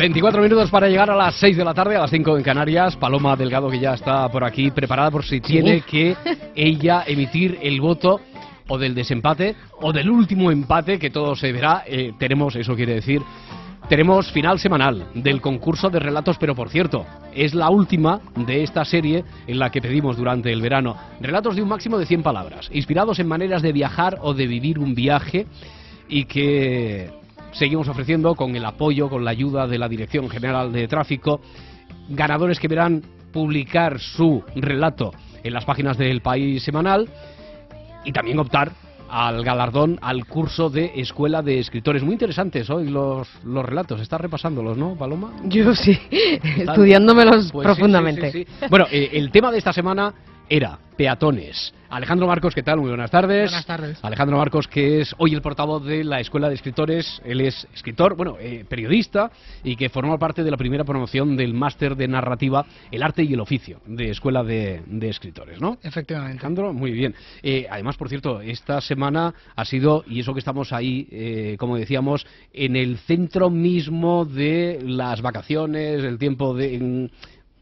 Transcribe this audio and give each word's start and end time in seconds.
24 0.00 0.40
minutos 0.40 0.70
para 0.70 0.88
llegar 0.88 1.10
a 1.10 1.14
las 1.14 1.34
6 1.34 1.58
de 1.58 1.62
la 1.62 1.74
tarde, 1.74 1.94
a 1.94 2.00
las 2.00 2.10
5 2.10 2.38
en 2.38 2.42
Canarias. 2.42 2.96
Paloma 2.96 3.36
Delgado, 3.36 3.68
que 3.68 3.78
ya 3.78 3.92
está 3.92 4.26
por 4.30 4.44
aquí, 4.44 4.70
preparada 4.70 5.10
por 5.10 5.26
si 5.26 5.42
tiene 5.42 5.82
que 5.82 6.16
ella 6.56 7.04
emitir 7.06 7.58
el 7.60 7.82
voto 7.82 8.18
o 8.68 8.78
del 8.78 8.94
desempate 8.94 9.56
o 9.78 9.92
del 9.92 10.08
último 10.08 10.50
empate, 10.50 10.98
que 10.98 11.10
todo 11.10 11.36
se 11.36 11.52
verá. 11.52 11.84
Eh, 11.86 12.14
tenemos, 12.18 12.56
eso 12.56 12.74
quiere 12.74 12.94
decir, 12.94 13.20
tenemos 13.90 14.32
final 14.32 14.58
semanal 14.58 15.06
del 15.12 15.42
concurso 15.42 15.90
de 15.90 15.98
relatos, 15.98 16.38
pero 16.38 16.54
por 16.54 16.70
cierto, 16.70 17.04
es 17.34 17.52
la 17.54 17.68
última 17.68 18.22
de 18.36 18.62
esta 18.62 18.86
serie 18.86 19.22
en 19.46 19.58
la 19.58 19.68
que 19.68 19.82
pedimos 19.82 20.16
durante 20.16 20.50
el 20.50 20.62
verano 20.62 20.96
relatos 21.20 21.56
de 21.56 21.62
un 21.62 21.68
máximo 21.68 21.98
de 21.98 22.06
100 22.06 22.22
palabras, 22.22 22.70
inspirados 22.72 23.18
en 23.18 23.28
maneras 23.28 23.60
de 23.60 23.72
viajar 23.72 24.16
o 24.22 24.32
de 24.32 24.46
vivir 24.46 24.78
un 24.78 24.94
viaje 24.94 25.46
y 26.08 26.24
que 26.24 27.19
seguimos 27.52 27.88
ofreciendo 27.88 28.34
con 28.34 28.54
el 28.56 28.64
apoyo, 28.64 29.08
con 29.08 29.24
la 29.24 29.30
ayuda 29.30 29.66
de 29.66 29.78
la 29.78 29.88
Dirección 29.88 30.28
General 30.28 30.72
de 30.72 30.88
Tráfico, 30.88 31.40
ganadores 32.08 32.58
que 32.58 32.68
verán 32.68 33.02
publicar 33.32 33.98
su 34.00 34.42
relato 34.56 35.12
en 35.42 35.52
las 35.52 35.64
páginas 35.64 35.96
del 35.96 36.20
país 36.20 36.62
semanal 36.62 37.08
y 38.04 38.12
también 38.12 38.38
optar 38.38 38.72
al 39.10 39.42
galardón, 39.42 39.98
al 40.02 40.24
curso 40.24 40.70
de 40.70 40.92
Escuela 40.96 41.42
de 41.42 41.58
Escritores. 41.58 42.02
Muy 42.02 42.12
interesantes 42.12 42.70
hoy 42.70 42.88
los, 42.88 43.28
los 43.44 43.64
relatos. 43.64 44.00
Estás 44.00 44.20
repasándolos, 44.20 44.76
¿no, 44.76 44.94
Paloma? 44.94 45.32
Yo 45.44 45.74
sí, 45.74 45.98
estudiándomelos 46.58 47.50
pues 47.50 47.66
profundamente. 47.66 48.46
bueno, 48.68 48.86
eh, 48.90 49.10
el 49.12 49.30
tema 49.32 49.50
de 49.50 49.58
esta 49.58 49.72
semana 49.72 50.14
era 50.50 50.78
peatones. 50.96 51.72
Alejandro 51.88 52.26
Marcos, 52.26 52.54
¿qué 52.54 52.62
tal? 52.62 52.78
Muy 52.78 52.88
buenas 52.88 53.10
tardes. 53.10 53.50
Buenas 53.50 53.66
tardes. 53.66 53.98
Alejandro 54.02 54.36
Marcos, 54.36 54.68
que 54.68 55.00
es 55.00 55.14
hoy 55.18 55.32
el 55.32 55.40
portavoz 55.40 55.84
de 55.84 56.04
la 56.04 56.20
Escuela 56.20 56.48
de 56.48 56.54
Escritores. 56.56 57.22
Él 57.24 57.40
es 57.40 57.66
escritor, 57.72 58.16
bueno, 58.16 58.36
eh, 58.38 58.64
periodista 58.68 59.30
y 59.64 59.76
que 59.76 59.88
forma 59.88 60.18
parte 60.18 60.44
de 60.44 60.50
la 60.50 60.56
primera 60.56 60.84
promoción 60.84 61.36
del 61.36 61.54
máster 61.54 61.96
de 61.96 62.06
narrativa 62.06 62.66
El 62.90 63.02
arte 63.02 63.22
y 63.22 63.32
el 63.32 63.40
oficio 63.40 63.80
de 63.86 64.10
Escuela 64.10 64.44
de, 64.44 64.82
Escritores, 65.02 65.60
¿no? 65.60 65.78
Efectivamente. 65.82 66.32
Alejandro, 66.32 66.72
muy 66.72 66.90
bien. 66.90 67.14
Eh, 67.42 67.66
además, 67.70 67.96
por 67.96 68.08
cierto, 68.08 68.40
esta 68.40 68.80
semana 68.80 69.34
ha 69.56 69.64
sido, 69.64 70.04
y 70.06 70.20
eso 70.20 70.34
que 70.34 70.40
estamos 70.40 70.72
ahí, 70.72 71.08
eh, 71.10 71.56
como 71.58 71.76
decíamos, 71.76 72.26
en 72.52 72.76
el 72.76 72.98
centro 72.98 73.50
mismo 73.50 74.24
de 74.24 74.80
las 74.82 75.22
vacaciones, 75.22 76.04
el 76.04 76.18
tiempo 76.18 76.54
de 76.54 77.08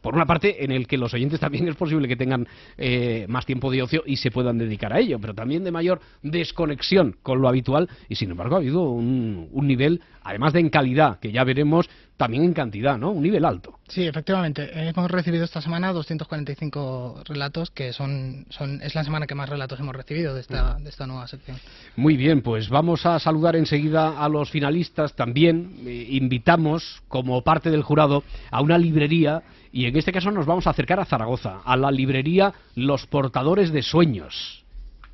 por 0.00 0.14
una 0.14 0.26
parte, 0.26 0.64
en 0.64 0.70
el 0.70 0.86
que 0.86 0.96
los 0.96 1.14
oyentes 1.14 1.40
también 1.40 1.68
es 1.68 1.76
posible 1.76 2.08
que 2.08 2.16
tengan 2.16 2.46
eh, 2.76 3.26
más 3.28 3.46
tiempo 3.46 3.70
de 3.70 3.82
ocio 3.82 4.02
y 4.06 4.16
se 4.16 4.30
puedan 4.30 4.58
dedicar 4.58 4.92
a 4.92 5.00
ello, 5.00 5.18
pero 5.18 5.34
también 5.34 5.64
de 5.64 5.70
mayor 5.70 6.00
desconexión 6.22 7.16
con 7.22 7.40
lo 7.40 7.48
habitual 7.48 7.88
y, 8.08 8.14
sin 8.14 8.30
embargo, 8.30 8.56
ha 8.56 8.58
habido 8.58 8.90
un, 8.90 9.48
un 9.50 9.66
nivel, 9.66 10.00
además 10.22 10.52
de 10.52 10.60
en 10.60 10.70
calidad, 10.70 11.18
que 11.18 11.32
ya 11.32 11.44
veremos, 11.44 11.88
también 12.18 12.42
en 12.42 12.52
cantidad, 12.52 12.98
¿no? 12.98 13.12
Un 13.12 13.22
nivel 13.22 13.44
alto. 13.44 13.78
Sí, 13.86 14.04
efectivamente. 14.04 14.68
Hemos 14.74 15.08
recibido 15.08 15.44
esta 15.44 15.62
semana 15.62 15.92
245 15.92 17.22
relatos, 17.26 17.70
que 17.70 17.92
son, 17.92 18.44
son 18.50 18.82
es 18.82 18.94
la 18.96 19.04
semana 19.04 19.26
que 19.26 19.36
más 19.36 19.48
relatos 19.48 19.78
hemos 19.78 19.94
recibido 19.94 20.34
de 20.34 20.40
esta, 20.40 20.74
de 20.80 20.90
esta 20.90 21.06
nueva 21.06 21.28
sección. 21.28 21.56
Muy 21.94 22.16
bien, 22.16 22.42
pues 22.42 22.68
vamos 22.68 23.06
a 23.06 23.20
saludar 23.20 23.54
enseguida 23.54 24.20
a 24.20 24.28
los 24.28 24.50
finalistas. 24.50 25.14
También 25.14 25.76
eh, 25.86 26.08
invitamos, 26.10 27.02
como 27.06 27.42
parte 27.42 27.70
del 27.70 27.82
jurado, 27.82 28.24
a 28.50 28.60
una 28.62 28.76
librería 28.76 29.44
y 29.72 29.86
en 29.86 29.96
este 29.96 30.12
caso 30.12 30.30
nos 30.30 30.46
vamos 30.46 30.66
a 30.66 30.70
acercar 30.70 31.00
a 31.00 31.04
Zaragoza, 31.04 31.60
a 31.64 31.76
la 31.76 31.90
librería 31.90 32.52
Los 32.74 33.06
Portadores 33.06 33.72
de 33.72 33.82
Sueños. 33.82 34.64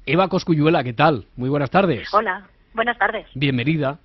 Eva 0.06 0.28
Coscuyuela, 0.28 0.84
¿qué 0.84 0.92
tal? 0.92 1.24
Muy 1.36 1.48
buenas 1.48 1.70
tardes. 1.70 2.12
Hola, 2.12 2.46
buenas 2.74 2.98
tardes. 2.98 3.26
Bienvenida. 3.34 3.98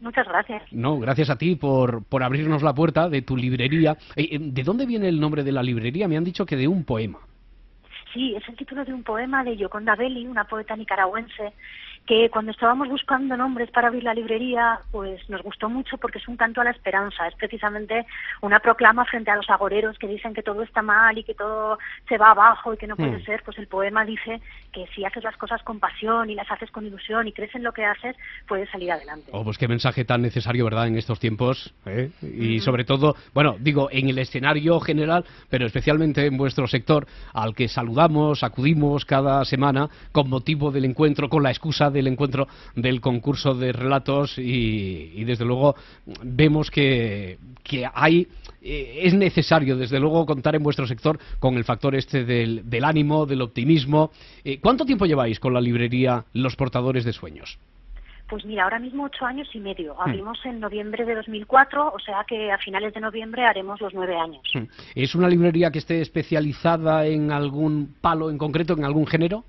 Muchas 0.00 0.26
gracias. 0.28 0.62
No, 0.72 0.98
gracias 1.00 1.28
a 1.28 1.36
ti 1.36 1.56
por, 1.56 2.04
por 2.04 2.22
abrirnos 2.22 2.62
la 2.62 2.72
puerta 2.72 3.08
de 3.08 3.22
tu 3.22 3.36
librería. 3.36 3.96
Eh, 4.14 4.28
eh, 4.30 4.38
¿De 4.40 4.62
dónde 4.62 4.86
viene 4.86 5.08
el 5.08 5.20
nombre 5.20 5.42
de 5.42 5.52
la 5.52 5.62
librería? 5.62 6.08
Me 6.08 6.16
han 6.16 6.24
dicho 6.24 6.46
que 6.46 6.56
de 6.56 6.68
un 6.68 6.84
poema. 6.84 7.18
Sí, 8.14 8.34
es 8.34 8.48
el 8.48 8.56
título 8.56 8.84
de 8.84 8.94
un 8.94 9.02
poema 9.02 9.44
de 9.44 9.56
Yoconda 9.56 9.94
Belli, 9.96 10.26
una 10.26 10.44
poeta 10.44 10.76
nicaragüense, 10.76 11.52
que 12.08 12.30
cuando 12.30 12.52
estábamos 12.52 12.88
buscando 12.88 13.36
nombres 13.36 13.70
para 13.70 13.88
abrir 13.88 14.02
la 14.02 14.14
librería, 14.14 14.80
pues 14.90 15.20
nos 15.28 15.42
gustó 15.42 15.68
mucho 15.68 15.98
porque 15.98 16.16
es 16.16 16.26
un 16.26 16.38
canto 16.38 16.62
a 16.62 16.64
la 16.64 16.70
esperanza, 16.70 17.28
es 17.28 17.34
precisamente 17.34 18.06
una 18.40 18.60
proclama 18.60 19.04
frente 19.04 19.30
a 19.30 19.36
los 19.36 19.50
agoreros 19.50 19.98
que 19.98 20.08
dicen 20.08 20.32
que 20.32 20.42
todo 20.42 20.62
está 20.62 20.80
mal 20.80 21.18
y 21.18 21.22
que 21.22 21.34
todo 21.34 21.78
se 22.08 22.16
va 22.16 22.30
abajo 22.30 22.72
y 22.72 22.78
que 22.78 22.86
no 22.86 22.96
puede 22.96 23.18
hmm. 23.18 23.24
ser, 23.26 23.42
pues 23.44 23.58
el 23.58 23.66
poema 23.66 24.06
dice 24.06 24.40
que 24.72 24.86
si 24.94 25.04
haces 25.04 25.22
las 25.22 25.36
cosas 25.36 25.62
con 25.64 25.80
pasión 25.80 26.30
y 26.30 26.34
las 26.34 26.50
haces 26.50 26.70
con 26.70 26.86
ilusión 26.86 27.28
y 27.28 27.32
crees 27.32 27.54
en 27.54 27.62
lo 27.62 27.72
que 27.72 27.84
haces, 27.84 28.16
puedes 28.46 28.70
salir 28.70 28.90
adelante. 28.90 29.30
Oh, 29.32 29.44
pues 29.44 29.58
qué 29.58 29.68
mensaje 29.68 30.06
tan 30.06 30.22
necesario, 30.22 30.64
¿verdad?, 30.64 30.86
en 30.86 30.96
estos 30.96 31.20
tiempos, 31.20 31.74
¿eh? 31.84 32.10
y 32.22 32.60
sobre 32.60 32.84
todo, 32.84 33.16
bueno, 33.34 33.56
digo, 33.60 33.90
en 33.92 34.08
el 34.08 34.18
escenario 34.18 34.80
general, 34.80 35.26
pero 35.50 35.66
especialmente 35.66 36.24
en 36.24 36.38
vuestro 36.38 36.68
sector, 36.68 37.06
al 37.34 37.54
que 37.54 37.68
saludamos, 37.68 38.42
acudimos 38.42 39.04
cada 39.04 39.44
semana 39.44 39.90
con 40.10 40.30
motivo 40.30 40.70
del 40.70 40.86
encuentro, 40.86 41.28
con 41.28 41.42
la 41.42 41.50
excusa 41.50 41.90
de 41.90 41.97
el 41.98 42.06
encuentro 42.06 42.48
del 42.74 43.00
concurso 43.00 43.54
de 43.54 43.72
relatos 43.72 44.38
y, 44.38 45.24
desde 45.24 45.44
luego 45.44 45.74
vemos 46.22 46.70
que, 46.70 47.38
que 47.62 47.86
hay 47.92 48.26
eh, 48.60 49.00
es 49.04 49.14
necesario 49.14 49.76
desde 49.76 50.00
luego 50.00 50.26
contar 50.26 50.54
en 50.54 50.62
vuestro 50.62 50.86
sector 50.86 51.18
con 51.38 51.56
el 51.56 51.64
factor 51.64 51.94
este 51.94 52.24
del, 52.24 52.84
ánimo, 52.84 53.26
del 53.26 53.42
optimismo. 53.42 54.10
Eh, 54.44 54.58
¿Cuánto 54.60 54.84
tiempo 54.84 55.06
lleváis 55.06 55.38
con 55.38 55.54
la 55.54 55.60
librería 55.60 56.24
Los 56.32 56.56
Portadores 56.56 57.04
de 57.04 57.12
Sueños? 57.12 57.58
Pues 58.28 58.44
mira, 58.44 58.64
ahora 58.64 58.78
mismo 58.78 59.04
ocho 59.04 59.24
años 59.24 59.48
y 59.54 59.58
medio. 59.58 59.94
Hmm. 59.94 60.00
Abrimos 60.00 60.38
en 60.44 60.60
noviembre 60.60 61.04
de 61.06 61.14
2004, 61.14 61.92
o 61.94 61.98
sea 61.98 62.24
que 62.26 62.52
a 62.52 62.58
finales 62.58 62.92
de 62.92 63.00
noviembre 63.00 63.46
haremos 63.46 63.80
los 63.80 63.94
nueve 63.94 64.16
años. 64.18 64.42
Hmm. 64.52 64.64
¿Es 64.94 65.14
una 65.14 65.28
librería 65.28 65.70
que 65.70 65.78
esté 65.78 66.00
especializada 66.00 67.06
en 67.06 67.32
algún 67.32 67.94
palo 68.00 68.28
en 68.28 68.38
concreto, 68.38 68.74
en 68.74 68.84
algún 68.84 69.06
género? 69.06 69.44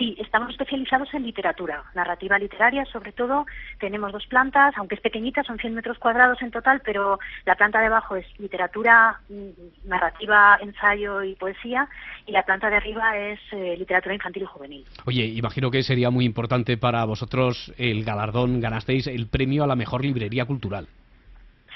Sí, 0.00 0.16
estamos 0.18 0.48
especializados 0.48 1.12
en 1.12 1.24
literatura, 1.24 1.84
narrativa 1.94 2.38
literaria, 2.38 2.86
sobre 2.86 3.12
todo. 3.12 3.44
Tenemos 3.78 4.12
dos 4.12 4.24
plantas, 4.24 4.72
aunque 4.78 4.94
es 4.94 5.00
pequeñita, 5.02 5.42
son 5.42 5.58
100 5.58 5.74
metros 5.74 5.98
cuadrados 5.98 6.40
en 6.40 6.50
total, 6.50 6.80
pero 6.82 7.18
la 7.44 7.54
planta 7.54 7.80
de 7.80 7.88
abajo 7.88 8.16
es 8.16 8.24
literatura, 8.38 9.20
mm, 9.28 9.88
narrativa, 9.90 10.58
ensayo 10.62 11.22
y 11.22 11.34
poesía, 11.34 11.86
y 12.26 12.32
la 12.32 12.46
planta 12.46 12.70
de 12.70 12.76
arriba 12.76 13.14
es 13.18 13.40
eh, 13.52 13.76
literatura 13.76 14.14
infantil 14.14 14.44
y 14.44 14.46
juvenil. 14.46 14.84
Oye, 15.04 15.26
imagino 15.26 15.70
que 15.70 15.82
sería 15.82 16.08
muy 16.08 16.24
importante 16.24 16.78
para 16.78 17.04
vosotros 17.04 17.70
el 17.76 18.02
galardón, 18.02 18.58
ganasteis 18.58 19.06
el 19.06 19.26
premio 19.26 19.64
a 19.64 19.66
la 19.66 19.76
mejor 19.76 20.02
librería 20.02 20.46
cultural. 20.46 20.86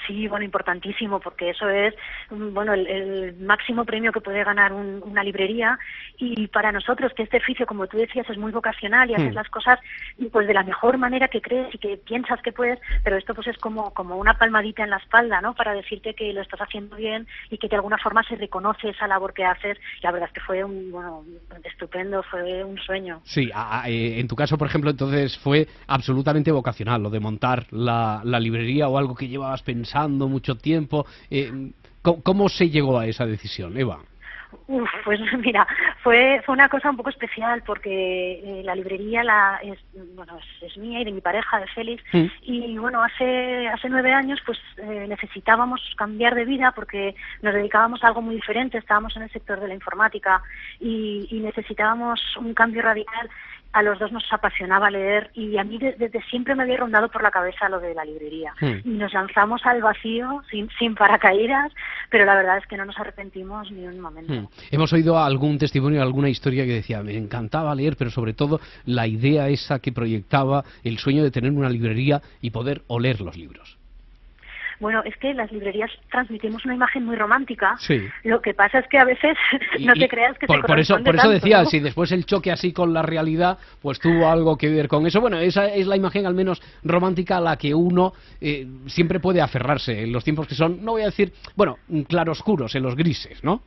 Sí, 0.05 0.27
bueno, 0.27 0.45
importantísimo, 0.45 1.19
porque 1.19 1.49
eso 1.49 1.69
es, 1.69 1.93
mm, 2.29 2.53
bueno, 2.53 2.73
el, 2.73 3.35
máximo 3.39 3.85
premio 3.85 4.11
que 4.11 4.21
puede 4.21 4.43
ganar 4.43 4.73
una 4.73 5.23
librería 5.23 5.77
y 6.17 6.47
para 6.47 6.71
nosotros 6.71 7.13
que 7.13 7.23
este 7.23 7.37
oficio, 7.37 7.65
como 7.65 7.87
tú 7.87 7.97
decías, 7.97 8.29
es 8.29 8.37
muy 8.37 8.51
vocacional 8.51 9.09
y 9.09 9.15
haces 9.15 9.31
hmm. 9.31 9.35
las 9.35 9.49
cosas 9.49 9.79
pues 10.31 10.47
de 10.47 10.53
la 10.53 10.63
mejor 10.63 10.97
manera 10.97 11.27
que 11.27 11.41
crees 11.41 11.73
y 11.73 11.77
que 11.77 11.97
piensas 11.97 12.41
que 12.41 12.51
puedes, 12.51 12.79
pero 13.03 13.17
esto 13.17 13.33
pues 13.33 13.47
es 13.47 13.57
como, 13.57 13.91
como 13.93 14.17
una 14.17 14.37
palmadita 14.37 14.83
en 14.83 14.89
la 14.89 14.97
espalda, 14.97 15.41
¿no? 15.41 15.53
Para 15.53 15.73
decirte 15.73 16.13
que 16.13 16.33
lo 16.33 16.41
estás 16.41 16.61
haciendo 16.61 16.95
bien 16.95 17.27
y 17.49 17.57
que 17.57 17.67
de 17.67 17.75
alguna 17.75 17.97
forma 17.97 18.23
se 18.23 18.35
reconoce 18.35 18.89
esa 18.89 19.07
labor 19.07 19.33
que 19.33 19.45
haces. 19.45 19.77
La 20.01 20.11
verdad 20.11 20.29
es 20.29 20.33
que 20.33 20.41
fue 20.41 20.63
un, 20.63 20.91
bueno, 20.91 21.23
estupendo, 21.63 22.23
fue 22.23 22.63
un 22.63 22.77
sueño. 22.77 23.21
Sí, 23.23 23.49
eh, 23.87 24.19
en 24.19 24.27
tu 24.27 24.35
caso, 24.35 24.57
por 24.57 24.67
ejemplo, 24.67 24.91
entonces 24.91 25.37
fue 25.37 25.67
absolutamente 25.87 26.51
vocacional 26.51 27.03
lo 27.03 27.09
de 27.09 27.19
montar 27.19 27.65
la, 27.71 28.21
la 28.23 28.39
librería 28.39 28.87
o 28.87 28.97
algo 28.97 29.15
que 29.15 29.27
llevabas 29.27 29.61
pensando 29.63 29.94
mucho 30.27 30.55
tiempo. 30.55 31.05
Eh, 31.29 31.71
¿cómo, 32.01 32.49
se 32.49 32.69
llegó 32.69 32.99
a 32.99 33.07
esa 33.07 33.25
decisión, 33.25 33.77
Eva? 33.77 33.99
Uf, 34.67 34.89
pues 35.03 35.19
mira, 35.39 35.67
fue, 36.01 36.41
fue 36.45 36.53
una 36.53 36.69
cosa 36.69 36.89
un 36.89 36.97
poco 36.97 37.09
especial 37.09 37.63
porque 37.65 38.39
eh, 38.43 38.61
la 38.63 38.75
librería 38.75 39.23
la 39.23 39.59
es, 39.61 39.79
bueno, 40.15 40.37
es, 40.61 40.77
mía 40.77 41.01
y 41.01 41.05
de 41.05 41.11
mi 41.11 41.21
pareja, 41.21 41.59
de 41.59 41.67
Félix, 41.67 42.03
mm. 42.13 42.25
y 42.41 42.77
bueno, 42.77 43.03
hace, 43.03 43.67
hace 43.67 43.89
nueve 43.89 44.13
años 44.13 44.39
pues 44.45 44.57
eh, 44.77 45.05
necesitábamos 45.07 45.81
cambiar 45.97 46.35
de 46.35 46.45
vida 46.45 46.71
porque 46.73 47.15
nos 47.41 47.53
dedicábamos 47.53 48.03
a 48.03 48.07
algo 48.07 48.21
muy 48.21 48.35
diferente, 48.35 48.77
estábamos 48.77 49.15
en 49.17 49.23
el 49.23 49.31
sector 49.31 49.59
de 49.59 49.67
la 49.67 49.73
informática 49.73 50.41
y, 50.79 51.27
y 51.29 51.39
necesitábamos 51.39 52.19
un 52.37 52.53
cambio 52.53 52.81
radical 52.81 53.29
a 53.73 53.83
los 53.83 53.99
dos 53.99 54.11
nos 54.11 54.23
apasionaba 54.31 54.89
leer 54.89 55.31
y 55.33 55.57
a 55.57 55.63
mí 55.63 55.77
desde, 55.77 56.09
siempre 56.29 56.55
me 56.55 56.63
había 56.63 56.77
rondado 56.77 57.09
por 57.09 57.21
la 57.21 57.31
cabeza 57.31 57.67
lo 57.69 57.79
de 57.79 57.93
la 57.93 58.05
librería. 58.05 58.53
Hmm. 58.59 58.79
Y 58.85 58.89
nos 58.89 59.13
lanzamos 59.13 59.65
al 59.65 59.81
vacío 59.81 60.41
sin, 60.49 60.69
sin 60.79 60.95
paracaídas, 60.95 61.71
pero 62.09 62.25
la 62.25 62.35
verdad 62.35 62.57
es 62.57 62.67
que 62.67 62.77
no 62.77 62.85
nos 62.85 62.97
arrepentimos 62.97 63.71
ni 63.71 63.85
un 63.85 63.99
momento. 63.99 64.33
Hmm. 64.33 64.47
Hemos 64.71 64.93
oído 64.93 65.19
algún 65.19 65.57
testimonio, 65.57 66.01
alguna 66.01 66.29
historia 66.29 66.65
que 66.65 66.73
decía, 66.73 67.03
me 67.03 67.17
encantaba 67.17 67.75
leer, 67.75 67.95
pero 67.97 68.09
sobre 68.09 68.33
todo 68.33 68.59
la 68.85 69.07
idea 69.07 69.49
esa 69.49 69.79
que 69.79 69.91
proyectaba 69.91 70.63
el 70.83 70.97
sueño 70.97 71.23
de 71.23 71.31
tener 71.31 71.51
una 71.51 71.69
librería 71.69 72.21
y 72.41 72.51
poder 72.51 72.83
oler 72.87 73.21
los 73.21 73.35
libros. 73.35 73.77
Bueno, 74.79 75.01
es 75.03 75.15
que 75.17 75.33
las 75.33 75.51
librerías 75.51 75.91
transmitimos 76.11 76.65
una 76.65 76.75
imagen 76.75 77.05
muy 77.05 77.15
romántica. 77.15 77.75
Sí. 77.79 78.01
Lo 78.23 78.41
que 78.41 78.53
pasa 78.53 78.79
es 78.79 78.87
que 78.87 78.97
a 78.97 79.05
veces 79.05 79.37
no 79.79 79.93
te 79.93 80.07
creas 80.07 80.37
que 80.37 80.47
por, 80.47 80.61
se 80.61 80.67
por 80.67 80.79
eso 80.79 81.03
Por 81.03 81.15
eso 81.15 81.29
decía, 81.29 81.65
si 81.65 81.79
después 81.79 82.11
el 82.11 82.25
choque 82.25 82.51
así 82.51 82.73
con 82.73 82.93
la 82.93 83.01
realidad, 83.01 83.57
pues 83.81 83.99
tuvo 83.99 84.27
algo 84.29 84.57
que 84.57 84.69
ver 84.69 84.87
con 84.87 85.05
eso. 85.05 85.21
Bueno, 85.21 85.39
esa 85.39 85.67
es 85.67 85.87
la 85.87 85.95
imagen 85.95 86.25
al 86.25 86.33
menos 86.33 86.61
romántica 86.83 87.37
a 87.37 87.41
la 87.41 87.57
que 87.57 87.73
uno 87.73 88.13
eh, 88.41 88.67
siempre 88.87 89.19
puede 89.19 89.41
aferrarse 89.41 90.03
en 90.03 90.11
los 90.11 90.23
tiempos 90.23 90.47
que 90.47 90.55
son, 90.55 90.83
no 90.83 90.93
voy 90.93 91.03
a 91.03 91.05
decir, 91.05 91.33
bueno, 91.55 91.77
claroscuros, 92.07 92.75
en 92.75 92.83
los 92.83 92.95
grises, 92.95 93.43
¿no? 93.43 93.61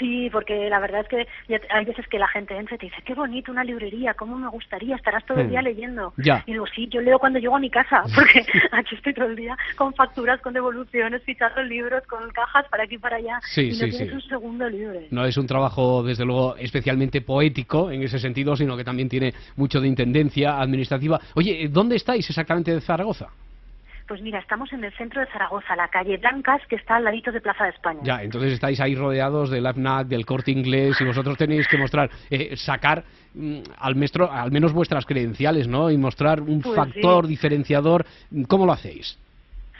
Sí, 0.00 0.30
porque 0.32 0.70
la 0.70 0.80
verdad 0.80 1.02
es 1.02 1.08
que 1.08 1.58
hay 1.68 1.84
veces 1.84 2.08
que 2.08 2.18
la 2.18 2.26
gente 2.26 2.56
entra 2.56 2.76
y 2.76 2.78
te 2.78 2.86
dice, 2.86 3.02
qué 3.04 3.12
bonito 3.12 3.52
una 3.52 3.62
librería, 3.62 4.14
cómo 4.14 4.38
me 4.38 4.48
gustaría, 4.48 4.96
estarás 4.96 5.26
todo 5.26 5.40
el 5.40 5.50
día 5.50 5.60
hmm. 5.60 5.64
leyendo. 5.64 6.14
Y 6.46 6.52
digo, 6.52 6.66
sí, 6.74 6.88
yo 6.88 7.02
leo 7.02 7.18
cuando 7.18 7.38
llego 7.38 7.54
a 7.54 7.60
mi 7.60 7.68
casa, 7.68 8.04
porque 8.14 8.46
aquí 8.72 8.94
estoy 8.94 9.12
todo 9.12 9.26
el 9.26 9.36
día 9.36 9.58
con 9.76 9.92
facturas, 9.92 10.40
con 10.40 10.54
devoluciones, 10.54 11.22
fichando 11.22 11.62
libros, 11.62 12.02
con 12.06 12.30
cajas 12.30 12.64
para 12.70 12.84
aquí 12.84 12.94
y 12.94 12.98
para 12.98 13.16
allá. 13.16 13.40
Sí, 13.42 13.68
y 13.68 13.70
no 13.72 13.74
sí, 13.74 13.90
tienes 13.90 14.14
un 14.14 14.22
segundo 14.22 14.68
libre. 14.70 15.08
No 15.10 15.26
es 15.26 15.36
un 15.36 15.46
trabajo, 15.46 16.02
desde 16.02 16.24
luego, 16.24 16.56
especialmente 16.56 17.20
poético 17.20 17.90
en 17.90 18.02
ese 18.02 18.18
sentido, 18.18 18.56
sino 18.56 18.78
que 18.78 18.84
también 18.84 19.10
tiene 19.10 19.34
mucho 19.56 19.82
de 19.82 19.88
intendencia 19.88 20.58
administrativa. 20.58 21.20
Oye, 21.34 21.68
¿dónde 21.70 21.96
estáis 21.96 22.26
exactamente 22.30 22.72
de 22.72 22.80
Zaragoza? 22.80 23.28
Pues 24.10 24.22
mira, 24.22 24.40
estamos 24.40 24.72
en 24.72 24.82
el 24.82 24.92
centro 24.94 25.20
de 25.20 25.28
Zaragoza, 25.28 25.76
la 25.76 25.86
calle 25.86 26.16
Blancas, 26.16 26.60
que 26.68 26.74
está 26.74 26.96
al 26.96 27.04
ladito 27.04 27.30
de 27.30 27.40
Plaza 27.40 27.62
de 27.62 27.70
España. 27.70 28.00
Ya, 28.02 28.24
entonces 28.24 28.54
estáis 28.54 28.80
ahí 28.80 28.96
rodeados 28.96 29.50
del 29.50 29.64
AFNAC, 29.64 30.08
del 30.08 30.26
Corte 30.26 30.50
Inglés, 30.50 31.00
y 31.00 31.04
vosotros 31.04 31.38
tenéis 31.38 31.68
que 31.68 31.78
mostrar, 31.78 32.10
eh, 32.28 32.56
sacar 32.56 33.04
mm, 33.34 33.60
al, 33.78 33.94
al 34.32 34.50
menos 34.50 34.72
vuestras 34.72 35.06
credenciales, 35.06 35.68
¿no? 35.68 35.92
Y 35.92 35.96
mostrar 35.96 36.40
un 36.40 36.60
pues 36.60 36.74
factor 36.74 37.28
diferenciador. 37.28 38.04
¿Cómo 38.48 38.66
lo 38.66 38.72
hacéis? 38.72 39.16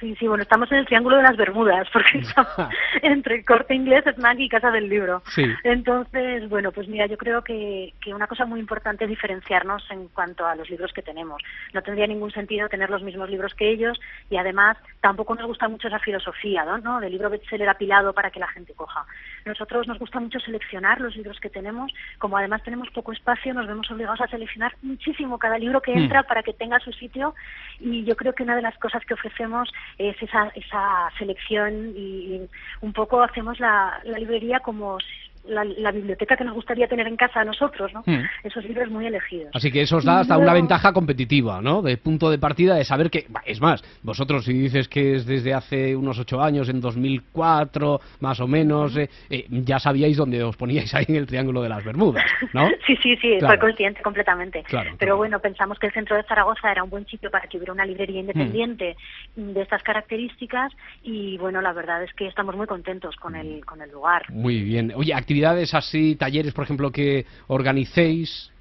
Sí, 0.01 0.17
sí, 0.19 0.27
bueno, 0.27 0.43
estamos 0.43 0.73
en 0.73 0.79
el 0.79 0.87
Triángulo 0.87 1.19
de 1.19 1.25
las 1.25 1.37
Bermudas, 1.37 1.87
porque 1.93 2.19
estamos 2.19 2.51
entre 3.03 3.45
Corte 3.45 3.75
Inglés, 3.75 4.05
Snack 4.15 4.39
y 4.41 4.49
Casa 4.49 4.71
del 4.71 4.89
Libro. 4.89 5.23
Sí. 5.27 5.45
Entonces, 5.63 6.49
bueno, 6.49 6.73
pues 6.73 6.89
mira, 6.89 7.05
yo 7.05 7.19
creo 7.19 7.45
que, 7.45 7.93
que 8.01 8.15
una 8.15 8.27
cosa 8.27 8.47
muy 8.47 8.61
importante 8.61 9.05
es 9.05 9.11
diferenciarnos 9.11 9.87
en 9.91 10.09
cuanto 10.09 10.47
a 10.47 10.55
los 10.55 10.71
libros 10.71 10.95
que 10.95 11.03
tenemos. 11.03 11.43
No 11.75 11.83
tendría 11.83 12.07
ningún 12.07 12.31
sentido 12.31 12.71
tener 12.71 12.89
los 12.89 13.03
mismos 13.03 13.29
libros 13.29 13.55
que 13.55 13.71
ellos 13.71 14.01
y 14.31 14.39
además 14.39 14.79
tampoco 15.03 15.35
nos 15.35 15.47
gusta 15.47 15.69
mucho 15.69 15.89
esa 15.89 15.99
filosofía, 15.99 16.65
¿no? 16.65 16.79
¿no? 16.79 16.99
Del 17.01 17.13
libro 17.13 17.29
bestseller 17.29 17.69
apilado 17.69 18.15
para 18.15 18.31
que 18.31 18.41
la 18.41 18.49
gente 18.49 18.73
coja. 18.73 19.05
Nosotros 19.45 19.87
nos 19.87 19.99
gusta 19.99 20.19
mucho 20.19 20.41
seleccionar 20.41 21.01
los 21.01 21.15
libros 21.15 21.39
que 21.41 21.51
tenemos. 21.51 21.93
Como 22.19 22.39
además 22.39 22.63
tenemos 22.63 22.89
poco 22.91 23.13
espacio, 23.13 23.53
nos 23.53 23.67
vemos 23.67 23.91
obligados 23.91 24.23
a 24.23 24.29
seleccionar 24.29 24.75
muchísimo 24.81 25.39
cada 25.39 25.59
libro 25.59 25.83
que 25.83 25.93
hmm. 25.93 25.99
entra 25.99 26.23
para 26.23 26.43
que 26.43 26.55
tenga 26.55 26.79
su 26.81 26.93
sitio 26.93 27.35
y 27.79 28.05
yo 28.05 28.17
creo 28.17 28.35
que 28.35 28.43
una 28.43 28.57
de 28.57 28.63
las 28.63 28.79
cosas 28.79 29.05
que 29.05 29.15
ofrecemos 29.15 29.71
es 29.99 30.21
esa, 30.23 30.51
esa 30.55 31.11
selección 31.19 31.93
y 31.97 32.49
un 32.81 32.93
poco 32.93 33.23
hacemos 33.23 33.59
la, 33.61 34.01
la 34.05 34.19
librería 34.19 34.61
como 34.61 34.99
la, 35.45 35.91
biblioteca 35.93 36.37
que 36.37 36.45
nos 36.45 36.55
gustaría 36.55 36.87
tener 36.87 37.07
en 37.07 37.17
casa 37.17 37.41
a 37.41 37.45
nosotros, 37.45 37.93
¿no? 37.93 38.03
Hmm. 38.07 38.25
Esos 38.45 38.65
libros 38.65 38.91
muy 38.91 39.07
elegidos. 39.07 39.51
Así 39.55 39.71
que 39.71 39.83
eso 39.83 39.97
os 39.97 40.05
da 40.05 40.21
hasta 40.21 40.39
una 40.39 40.53
ventaja 40.53 40.93
competitiva, 40.93 41.61
¿no? 41.61 41.83
De 41.83 41.97
punto 41.97 42.31
de 42.31 42.39
partida 42.39 42.75
de 42.75 42.85
saber 42.85 43.11
que, 43.11 43.27
es 43.45 43.61
más, 43.61 43.83
vosotros 44.03 44.45
si 44.45 44.53
dices 44.53 44.89
que 44.89 45.17
es 45.17 45.27
desde 45.27 45.55
hace 45.55 45.97
unos 45.97 46.19
ocho 46.19 46.41
años, 46.41 46.69
en 46.69 46.81
2004, 46.81 48.01
más 48.21 48.41
o 48.41 48.47
menos, 48.47 48.97
eh, 48.97 49.09
eh, 49.29 49.47
ya 49.49 49.79
sabíais 49.79 50.17
dónde 50.17 50.43
os 50.43 50.57
poníais 50.57 50.93
ahí 50.95 51.07
en 51.09 51.17
el 51.17 51.27
Triángulo 51.27 51.63
de 51.63 51.69
las 51.69 51.85
Bermudas, 51.85 52.25
¿no? 52.53 52.69
sí, 52.87 52.97
sí, 53.03 53.17
sí, 53.17 53.41
soy 53.41 53.59
consciente 53.59 54.03
completamente. 54.03 54.65
Pero 54.99 55.17
bueno, 55.17 55.41
pensamos 55.41 55.79
que 55.79 55.87
el 55.87 55.93
centro 55.93 56.17
de 56.17 56.23
Zaragoza 56.25 56.71
era 56.71 56.85
un 56.85 56.91
buen 56.91 57.07
sitio 57.07 57.31
para 57.31 57.47
que 57.47 57.57
hubiera 57.57 57.73
una 57.73 57.85
librería 57.85 58.21
independiente 58.21 58.97
hmm. 59.37 59.53
de 59.53 59.63
estas 59.63 59.83
características 59.83 60.73
y 61.03 61.39
bueno, 61.39 61.61
la 61.61 61.73
verdad 61.73 62.03
es 62.03 62.13
que 62.15 62.27
estamos 62.27 62.57
muy 62.57 62.67
contentos 62.67 63.17
con 63.17 63.35
el, 63.35 63.65
con 63.65 63.83
el 63.83 63.91
lugar. 63.91 64.31
Muy 64.31 64.63
bien. 64.63 64.93
Oye, 64.95 65.15
actividades 65.41 65.75
así, 65.75 66.17
talleres, 66.17 66.53
por 66.53 66.65
ejemplo, 66.65 66.91
que 66.91 67.27
organicéis? 67.49 68.53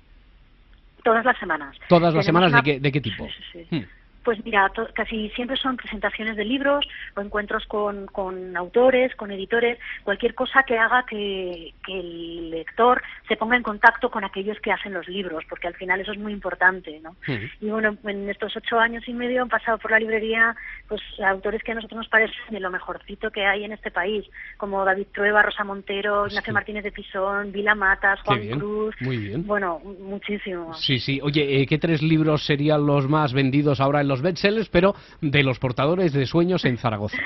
Todas 1.04 1.26
las 1.26 1.38
semanas. 1.38 1.76
¿Todas 1.88 2.14
las 2.14 2.26
semanas 2.26 2.52
de, 2.52 2.62
qué, 2.64 2.80
de 2.80 2.92
qué 2.92 3.02
tipo? 3.02 3.26
Sí, 3.26 3.66
sí, 3.70 3.76
hmm. 3.76 3.99
Pues 4.30 4.46
mira, 4.46 4.72
casi 4.94 5.30
siempre 5.30 5.58
son 5.58 5.76
presentaciones 5.76 6.36
de 6.36 6.46
libros 6.46 6.88
o 7.16 7.22
encuentros 7.22 7.66
con, 7.66 8.06
con 8.06 8.56
autores, 8.56 9.16
con 9.16 9.32
editores, 9.32 9.80
cualquier 10.04 10.36
cosa 10.36 10.62
que 10.62 10.78
haga 10.78 11.04
que, 11.10 11.74
que, 11.84 12.00
el 12.00 12.52
lector 12.52 13.02
se 13.28 13.38
ponga 13.38 13.58
en 13.58 13.64
contacto 13.64 14.12
con 14.12 14.24
aquellos 14.24 14.60
que 14.60 14.72
hacen 14.72 14.94
los 14.94 15.08
libros, 15.08 15.46
porque 15.50 15.66
al 15.66 15.74
final 15.74 16.00
eso 16.00 16.12
es 16.12 16.20
muy 16.20 16.32
importante, 16.32 17.00
¿no? 17.02 17.16
Y 17.60 17.72
bueno, 17.72 17.98
en 18.04 18.30
estos 18.30 18.56
ocho 18.56 18.80
años 18.80 19.04
y 19.08 19.14
medio 19.14 19.42
han 19.42 19.50
pasado 19.50 19.80
por 19.80 19.90
la 19.90 19.98
librería 19.98 20.56
pues 20.88 21.02
autores 21.26 21.64
que 21.64 21.72
a 21.72 21.76
nosotros 21.76 21.98
nos 21.98 22.10
parecen 22.10 22.36
de 22.52 22.60
lo 22.60 22.70
mejorcito 22.70 23.32
que 23.32 23.48
hay 23.48 23.64
en 23.64 23.72
este 23.72 23.90
país, 23.90 24.30
como 24.58 24.86
David 24.86 25.08
Trueba, 25.12 25.42
Rosa 25.42 25.64
Montero, 25.64 26.28
Ignacio 26.28 26.54
Martínez 26.54 26.84
de 26.84 26.92
Pisón, 26.92 27.52
Vila 27.52 27.74
Matas, 27.74 28.20
Juan 28.22 28.48
Cruz. 28.50 28.96
Muy 29.00 29.18
bien. 29.18 29.48
Bueno, 29.48 29.80
muchísimos. 29.80 30.80
Sí, 30.80 31.00
sí. 31.00 31.20
Oye, 31.24 31.62
eh, 31.62 31.66
¿qué 31.66 31.80
tres 31.80 32.04
libros 32.04 32.46
serían 32.46 32.86
los 32.86 33.10
más 33.10 33.34
vendidos 33.34 33.80
ahora 33.80 34.02
en 34.02 34.08
los 34.08 34.19
bestsellers, 34.22 34.70
pero 34.70 34.96
de 35.22 35.44
los 35.44 35.60
portadores 35.60 36.14
de 36.14 36.26
sueños 36.26 36.66
en 36.66 36.78
Zaragoza. 36.78 37.18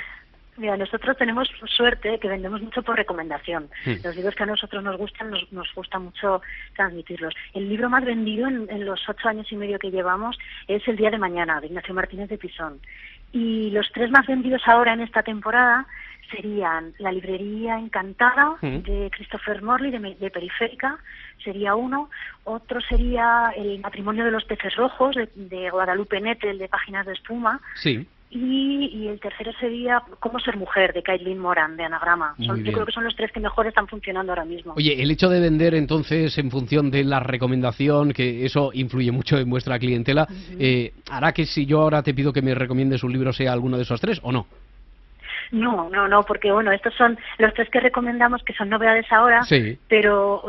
Mira, 0.55 0.77
nosotros 0.77 1.17
tenemos 1.17 1.49
suerte 1.65 2.19
que 2.19 2.27
vendemos 2.27 2.61
mucho 2.61 2.83
por 2.83 2.95
recomendación. 2.95 3.69
Los 4.03 4.15
libros 4.15 4.35
que 4.35 4.43
a 4.43 4.45
nosotros 4.45 4.83
nos 4.83 4.97
gustan, 4.97 5.31
nos, 5.31 5.51
nos 5.51 5.73
gusta 5.73 5.97
mucho 5.97 6.41
transmitirlos. 6.75 7.33
El 7.55 7.69
libro 7.69 7.89
más 7.89 8.05
vendido 8.05 8.47
en, 8.47 8.67
en, 8.69 8.85
los 8.85 9.01
ocho 9.09 9.27
años 9.27 9.51
y 9.51 9.55
medio 9.55 9.79
que 9.79 9.89
llevamos 9.89 10.37
es 10.67 10.87
El 10.87 10.97
Día 10.97 11.09
de 11.09 11.17
Mañana, 11.17 11.59
de 11.59 11.67
Ignacio 11.67 11.95
Martínez 11.95 12.29
de 12.29 12.37
Pisón. 12.37 12.79
Y 13.31 13.71
los 13.71 13.91
tres 13.91 14.11
más 14.11 14.27
vendidos 14.27 14.61
ahora 14.67 14.93
en 14.93 15.01
esta 15.01 15.23
temporada 15.23 15.87
serían 16.31 16.93
La 16.99 17.11
librería 17.11 17.77
encantada 17.77 18.57
de 18.61 19.09
Christopher 19.11 19.61
Morley 19.61 19.91
de, 19.91 20.29
Periférica, 20.29 20.99
sería 21.43 21.75
uno. 21.75 22.09
Otro 22.43 22.81
sería 22.81 23.53
El 23.55 23.79
matrimonio 23.79 24.25
de 24.25 24.31
los 24.31 24.43
peces 24.45 24.75
rojos 24.75 25.15
de, 25.15 25.69
Guadalupe 25.69 26.19
Nettel 26.19 26.57
de 26.57 26.67
Páginas 26.67 27.05
de 27.05 27.13
Espuma. 27.13 27.59
Sí. 27.75 28.07
Y, 28.35 29.07
el 29.07 29.19
tercero 29.19 29.51
sería 29.59 30.01
Cómo 30.19 30.39
ser 30.39 30.57
mujer, 30.57 30.91
de 30.91 31.03
Caitlin 31.03 31.37
Moran, 31.37 31.77
de 31.77 31.83
Anagrama. 31.83 32.33
yo 32.39 32.55
creo 32.55 32.85
que 32.85 32.91
son 32.91 33.03
los 33.03 33.15
tres 33.15 33.31
que 33.31 33.39
mejor 33.39 33.67
están 33.67 33.87
funcionando 33.87 34.31
ahora 34.31 34.45
mismo. 34.45 34.73
Oye, 34.75 34.99
el 34.99 35.11
hecho 35.11 35.29
de 35.29 35.39
vender 35.39 35.75
entonces 35.75 36.35
en 36.39 36.49
función 36.49 36.89
de 36.89 37.03
la 37.03 37.19
recomendación, 37.19 38.11
que 38.11 38.43
eso 38.43 38.71
influye 38.73 39.11
mucho 39.11 39.37
en 39.37 39.49
vuestra 39.49 39.77
clientela, 39.77 40.27
eh, 40.57 40.93
¿hará 41.11 41.31
que 41.31 41.45
si 41.45 41.67
yo 41.67 41.81
ahora 41.81 42.01
te 42.01 42.15
pido 42.15 42.33
que 42.33 42.41
me 42.41 42.55
recomiendes 42.55 43.03
un 43.03 43.13
libro 43.13 43.31
sea 43.33 43.53
alguno 43.53 43.77
de 43.77 43.83
esos 43.83 44.01
tres 44.01 44.19
o 44.23 44.31
no? 44.31 44.47
No, 45.53 45.87
no, 45.91 46.07
no, 46.07 46.23
porque 46.23 46.51
bueno, 46.51 46.71
estos 46.71 46.95
son 46.95 47.15
los 47.37 47.53
tres 47.53 47.69
que 47.69 47.79
recomendamos, 47.79 48.43
que 48.43 48.55
son 48.55 48.69
novedades 48.69 49.05
ahora, 49.11 49.43
sí. 49.43 49.77
pero 49.87 50.43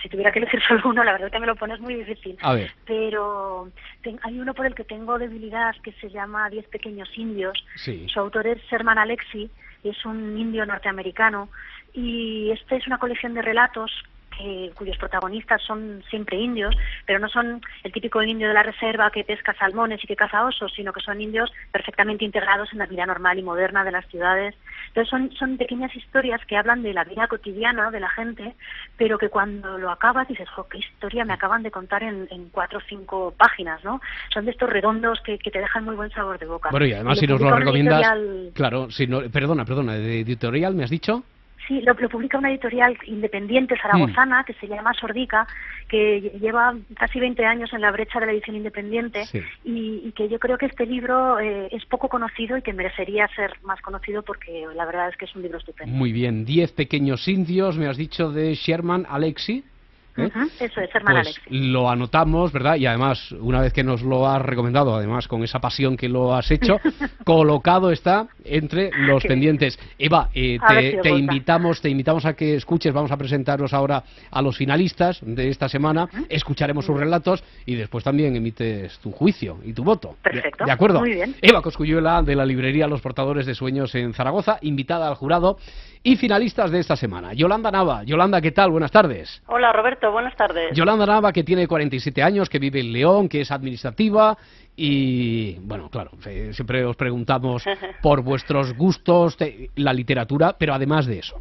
si 0.00 0.08
tuviera 0.08 0.30
que 0.30 0.38
elegir 0.38 0.62
solo 0.68 0.80
uno, 0.84 1.02
la 1.02 1.12
verdad 1.12 1.32
que 1.32 1.40
me 1.40 1.46
lo 1.46 1.56
pones 1.56 1.80
muy 1.80 1.96
difícil. 1.96 2.38
A 2.40 2.54
ver. 2.54 2.70
Pero 2.86 3.68
hay 4.22 4.38
uno 4.38 4.54
por 4.54 4.66
el 4.66 4.76
que 4.76 4.84
tengo 4.84 5.18
debilidad 5.18 5.74
que 5.82 5.90
se 5.94 6.08
llama 6.08 6.48
Diez 6.50 6.68
pequeños 6.68 7.10
indios. 7.18 7.66
Sí. 7.74 8.06
Su 8.08 8.20
autor 8.20 8.46
es 8.46 8.62
Sherman 8.70 8.96
Alexi, 8.96 9.50
es 9.82 10.04
un 10.06 10.38
indio 10.38 10.64
norteamericano, 10.64 11.48
y 11.92 12.52
esta 12.52 12.76
es 12.76 12.86
una 12.86 12.98
colección 12.98 13.34
de 13.34 13.42
relatos 13.42 13.90
cuyos 14.74 14.96
protagonistas 14.98 15.62
son 15.62 16.02
siempre 16.10 16.38
indios, 16.38 16.74
pero 17.06 17.18
no 17.18 17.28
son 17.28 17.60
el 17.82 17.92
típico 17.92 18.22
indio 18.22 18.48
de 18.48 18.54
la 18.54 18.62
reserva 18.62 19.10
que 19.10 19.24
pesca 19.24 19.54
salmones 19.54 20.02
y 20.02 20.06
que 20.06 20.16
caza 20.16 20.44
osos, 20.44 20.72
sino 20.74 20.92
que 20.92 21.00
son 21.00 21.20
indios 21.20 21.52
perfectamente 21.72 22.24
integrados 22.24 22.72
en 22.72 22.78
la 22.78 22.86
vida 22.86 23.06
normal 23.06 23.38
y 23.38 23.42
moderna 23.42 23.84
de 23.84 23.92
las 23.92 24.06
ciudades. 24.08 24.54
Entonces 24.88 25.10
son, 25.10 25.32
son 25.32 25.56
pequeñas 25.56 25.94
historias 25.96 26.40
que 26.46 26.56
hablan 26.56 26.82
de 26.82 26.94
la 26.94 27.04
vida 27.04 27.26
cotidiana 27.26 27.90
de 27.90 28.00
la 28.00 28.08
gente, 28.10 28.54
pero 28.96 29.18
que 29.18 29.28
cuando 29.28 29.78
lo 29.78 29.90
acabas 29.90 30.28
dices, 30.28 30.48
jo, 30.50 30.66
qué 30.68 30.78
historia 30.78 31.24
me 31.24 31.32
acaban 31.32 31.62
de 31.62 31.70
contar 31.70 32.02
en, 32.02 32.26
cuatro 32.52 32.78
o 32.78 32.82
cinco 32.88 33.34
páginas, 33.36 33.82
¿no? 33.84 34.00
Son 34.32 34.44
de 34.44 34.50
estos 34.50 34.68
redondos 34.68 35.20
que, 35.24 35.38
te 35.38 35.60
dejan 35.60 35.84
muy 35.84 35.94
buen 35.94 36.10
sabor 36.10 36.38
de 36.38 36.46
boca. 36.46 36.70
Bueno, 36.70 36.86
y 36.86 36.92
además 36.92 37.18
si 37.18 37.26
nos 37.26 37.40
lo 37.40 37.54
recomiendas... 37.54 38.02
Claro, 38.54 38.90
si 38.90 39.06
no, 39.06 39.20
perdona, 39.30 39.64
perdona, 39.64 39.94
de 39.94 40.20
editorial 40.20 40.74
me 40.74 40.84
has 40.84 40.90
dicho... 40.90 41.22
Sí, 41.66 41.80
lo, 41.80 41.94
publica 41.94 42.38
una 42.38 42.50
editorial 42.50 42.96
independiente 43.06 43.76
zaragozana 43.80 44.42
mm. 44.42 44.44
que 44.44 44.54
se 44.54 44.68
llama 44.68 44.92
Sordica, 44.94 45.46
que 45.88 46.32
lleva 46.40 46.74
casi 46.96 47.20
20 47.20 47.44
años 47.44 47.72
en 47.72 47.80
la 47.80 47.90
brecha 47.90 48.20
de 48.20 48.26
la 48.26 48.32
edición 48.32 48.56
independiente 48.56 49.24
y, 49.64 50.12
que 50.12 50.28
yo 50.28 50.38
creo 50.38 50.58
que 50.58 50.66
este 50.66 50.86
libro 50.86 51.40
eh, 51.40 51.68
es 51.72 51.84
poco 51.86 52.08
conocido 52.08 52.56
y 52.56 52.62
que 52.62 52.72
merecería 52.72 53.26
ser 53.28 53.54
más 53.62 53.80
conocido 53.80 54.22
porque 54.22 54.66
la 54.74 54.84
verdad 54.84 55.08
es 55.08 55.16
que 55.16 55.24
es 55.24 55.34
un 55.34 55.42
libro 55.42 55.58
estupendo. 55.58 55.94
Muy 55.94 56.12
bien, 56.12 56.44
Diez 56.44 56.72
pequeños 56.72 57.26
indios, 57.26 57.76
me 57.76 57.88
has 57.88 57.96
dicho 57.96 58.30
de 58.30 58.54
Sherman 58.54 59.06
Alexi. 59.08 59.64
¿Eh? 60.16 60.30
Eso 60.60 60.80
es, 60.80 60.90
Sherman 60.90 61.22
pues 61.22 61.40
Lo 61.48 61.90
anotamos, 61.90 62.52
¿verdad? 62.52 62.76
Y 62.76 62.86
además, 62.86 63.32
una 63.32 63.60
vez 63.60 63.72
que 63.72 63.82
nos 63.82 64.02
lo 64.02 64.28
has 64.28 64.40
recomendado, 64.40 64.94
además 64.94 65.26
con 65.26 65.42
esa 65.42 65.58
pasión 65.58 65.96
que 65.96 66.08
lo 66.08 66.34
has 66.34 66.50
hecho, 66.50 66.78
colocado 67.24 67.90
está 67.90 68.28
entre 68.44 68.90
los 68.92 69.24
pendientes. 69.24 69.78
Eva, 69.98 70.30
eh, 70.34 70.58
te, 71.02 71.10
invitamos, 71.10 71.80
te 71.80 71.88
invitamos 71.88 72.24
a 72.26 72.34
que 72.34 72.54
escuches, 72.54 72.92
vamos 72.92 73.10
a 73.10 73.16
presentaros 73.16 73.72
ahora 73.74 74.04
a 74.30 74.42
los 74.42 74.56
finalistas 74.56 75.18
de 75.22 75.48
esta 75.48 75.68
semana, 75.68 76.08
escucharemos 76.28 76.84
sus 76.84 76.98
relatos 76.98 77.42
y 77.66 77.74
después 77.74 78.04
también 78.04 78.36
emites 78.36 78.98
tu 79.00 79.10
juicio 79.10 79.58
y 79.64 79.72
tu 79.72 79.82
voto. 79.82 80.16
Perfecto. 80.22 80.64
¿De, 80.64 80.72
acuerdo? 80.72 81.00
Muy 81.00 81.14
bien. 81.14 81.34
Eva 81.42 81.60
Coscuyuela, 81.60 82.22
de 82.22 82.36
la 82.36 82.46
librería 82.46 82.86
Los 82.86 83.00
Portadores 83.00 83.46
de 83.46 83.54
Sueños 83.54 83.94
en 83.94 84.14
Zaragoza, 84.14 84.58
invitada 84.60 85.08
al 85.08 85.14
jurado 85.14 85.58
y 86.04 86.16
finalistas 86.16 86.70
de 86.70 86.80
esta 86.80 86.96
semana. 86.96 87.32
Yolanda 87.32 87.70
Nava. 87.70 88.04
Yolanda, 88.04 88.40
¿qué 88.40 88.52
tal? 88.52 88.70
Buenas 88.70 88.92
tardes. 88.92 89.42
Hola, 89.46 89.72
Roberto. 89.72 90.03
Buenas 90.12 90.36
tardes. 90.36 90.74
Yolanda 90.74 91.06
Nava, 91.06 91.32
que 91.32 91.44
tiene 91.44 91.66
47 91.66 92.22
años, 92.22 92.48
que 92.48 92.58
vive 92.58 92.80
en 92.80 92.92
León, 92.92 93.28
que 93.28 93.40
es 93.40 93.50
administrativa 93.50 94.36
y, 94.76 95.54
bueno, 95.60 95.88
claro, 95.88 96.10
siempre 96.52 96.84
os 96.84 96.96
preguntamos 96.96 97.64
por 98.02 98.22
vuestros 98.22 98.76
gustos, 98.76 99.36
la 99.76 99.92
literatura, 99.92 100.56
pero 100.58 100.74
además 100.74 101.06
de 101.06 101.18
eso. 101.18 101.40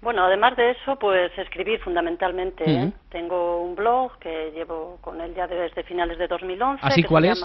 Bueno, 0.00 0.24
además 0.24 0.56
de 0.56 0.70
eso, 0.70 0.96
pues 0.96 1.36
escribir 1.38 1.80
fundamentalmente. 1.80 2.64
¿eh? 2.64 2.92
Tengo 3.08 3.60
un 3.62 3.74
blog 3.74 4.18
que 4.18 4.52
llevo 4.54 4.98
con 5.00 5.20
él 5.20 5.34
ya 5.34 5.46
desde 5.46 5.82
finales 5.84 6.18
de 6.18 6.28
2011. 6.28 6.80
¿Así 6.84 7.02
cuál 7.02 7.24
es? 7.24 7.44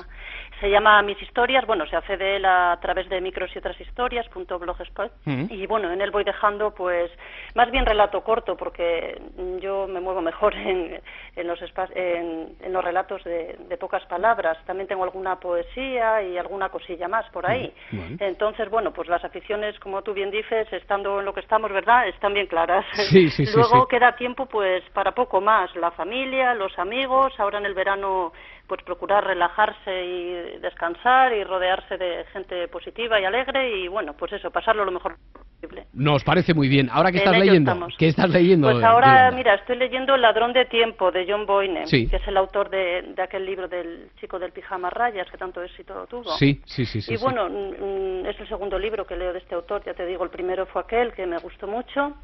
se 0.62 0.70
llama 0.70 1.02
Mis 1.02 1.20
Historias. 1.22 1.66
Bueno, 1.66 1.88
se 1.88 1.96
hace 1.96 2.16
de 2.18 2.36
él 2.36 2.46
a, 2.46 2.78
través 2.82 3.10
de 3.10 3.20
micros 3.20 3.50
y 3.54 3.58
otras 3.58 3.82
historias, 3.82 4.30
punto 4.30 4.60
blogspot. 4.60 5.12
Y 5.26 5.66
bueno, 5.66 5.92
en 5.92 6.02
él 6.02 6.12
voy 6.12 6.24
dejando, 6.24 6.72
pues, 6.72 7.12
más 7.56 7.70
bien 7.72 7.86
relato 7.86 8.24
corto, 8.24 8.56
porque 8.56 9.20
yo 9.60 9.88
me 9.88 10.00
muevo 10.00 10.22
mejor 10.22 10.56
en, 10.56 11.02
en 11.36 11.48
los, 11.48 11.60
en, 11.96 12.56
en, 12.62 12.74
los 12.74 12.84
relatos 12.84 13.24
de, 13.24 13.58
de, 13.68 13.78
pocas 13.78 14.06
palabras. 14.06 14.58
También 14.66 14.88
tengo 14.88 15.04
alguna 15.04 15.40
poesía 15.40 16.22
y 16.22 16.38
alguna 16.38 16.70
cosilla 16.70 17.08
más 17.08 17.28
por 17.32 17.50
ahí. 17.50 17.74
Entonces, 18.20 18.70
bueno, 18.70 18.94
pues 18.94 19.10
las 19.10 19.26
aficiones, 19.26 19.80
como 19.80 20.04
tú 20.04 20.14
bien 20.14 20.30
dices, 20.30 20.72
estando 20.72 21.20
en 21.20 21.26
lo 21.26 21.34
que 21.34 21.40
estamos, 21.40 21.72
¿verdad?, 21.72 22.08
están 22.08 22.36
bien 22.36 22.41
claras. 22.48 22.86
Luego 23.56 23.88
queda 23.88 24.16
tiempo 24.16 24.46
pues 24.46 24.84
para 24.94 25.14
poco 25.14 25.42
más, 25.42 25.76
la 25.76 25.92
familia, 25.92 26.54
los 26.54 26.78
amigos, 26.78 27.34
ahora 27.38 27.60
en 27.60 27.66
el 27.66 27.74
verano 27.74 28.32
pues 28.72 28.84
procurar 28.84 29.26
relajarse 29.26 30.06
y 30.06 30.60
descansar 30.60 31.34
y 31.34 31.44
rodearse 31.44 31.98
de 31.98 32.24
gente 32.32 32.70
positiva 32.70 33.20
y 33.20 33.26
alegre 33.26 33.70
y 33.70 33.90
bueno, 33.90 34.14
pues 34.14 34.32
eso, 34.32 34.50
pasarlo 34.50 34.86
lo 34.86 34.94
mejor 34.94 35.18
posible. 35.34 35.88
Nos 35.92 36.24
parece 36.24 36.54
muy 36.54 36.70
bien. 36.70 36.90
Ahora 36.90 37.12
qué 37.12 37.18
estás 37.18 37.38
leyendo? 37.38 37.88
¿Qué 37.98 38.08
estás 38.08 38.30
leyendo? 38.30 38.72
Pues 38.72 38.82
ahora, 38.82 39.30
mira, 39.32 39.56
estoy 39.56 39.76
leyendo 39.76 40.16
El 40.16 40.22
ladrón 40.22 40.54
de 40.54 40.64
tiempo 40.64 41.12
de 41.12 41.26
John 41.28 41.46
Boyne, 41.46 41.84
que 41.86 42.16
es 42.16 42.28
el 42.28 42.38
autor 42.38 42.70
de, 42.70 43.14
de, 43.14 43.22
aquel 43.22 43.46
libro 43.46 43.68
del 43.68 44.10
chico 44.22 44.40
del 44.40 44.54
pijama 44.54 44.90
rayas 44.90 45.30
que 45.30 45.38
tanto 45.38 45.62
éxito 45.62 46.08
tuvo. 46.10 46.32
Sí, 46.38 46.62
sí, 46.66 46.86
sí, 46.86 47.02
sí. 47.02 47.14
Y 47.14 47.18
bueno, 47.18 47.50
mm, 47.50 48.26
es 48.26 48.40
el 48.40 48.48
segundo 48.48 48.80
libro 48.80 49.06
que 49.06 49.18
leo 49.18 49.34
de 49.34 49.40
este 49.40 49.54
autor, 49.54 49.84
ya 49.84 49.94
te 49.94 50.06
digo, 50.06 50.24
el 50.24 50.30
primero 50.30 50.66
fue 50.66 50.82
aquel 50.82 51.12
que 51.12 51.26
me 51.26 51.40
gustó 51.40 51.68
mucho 51.68 52.16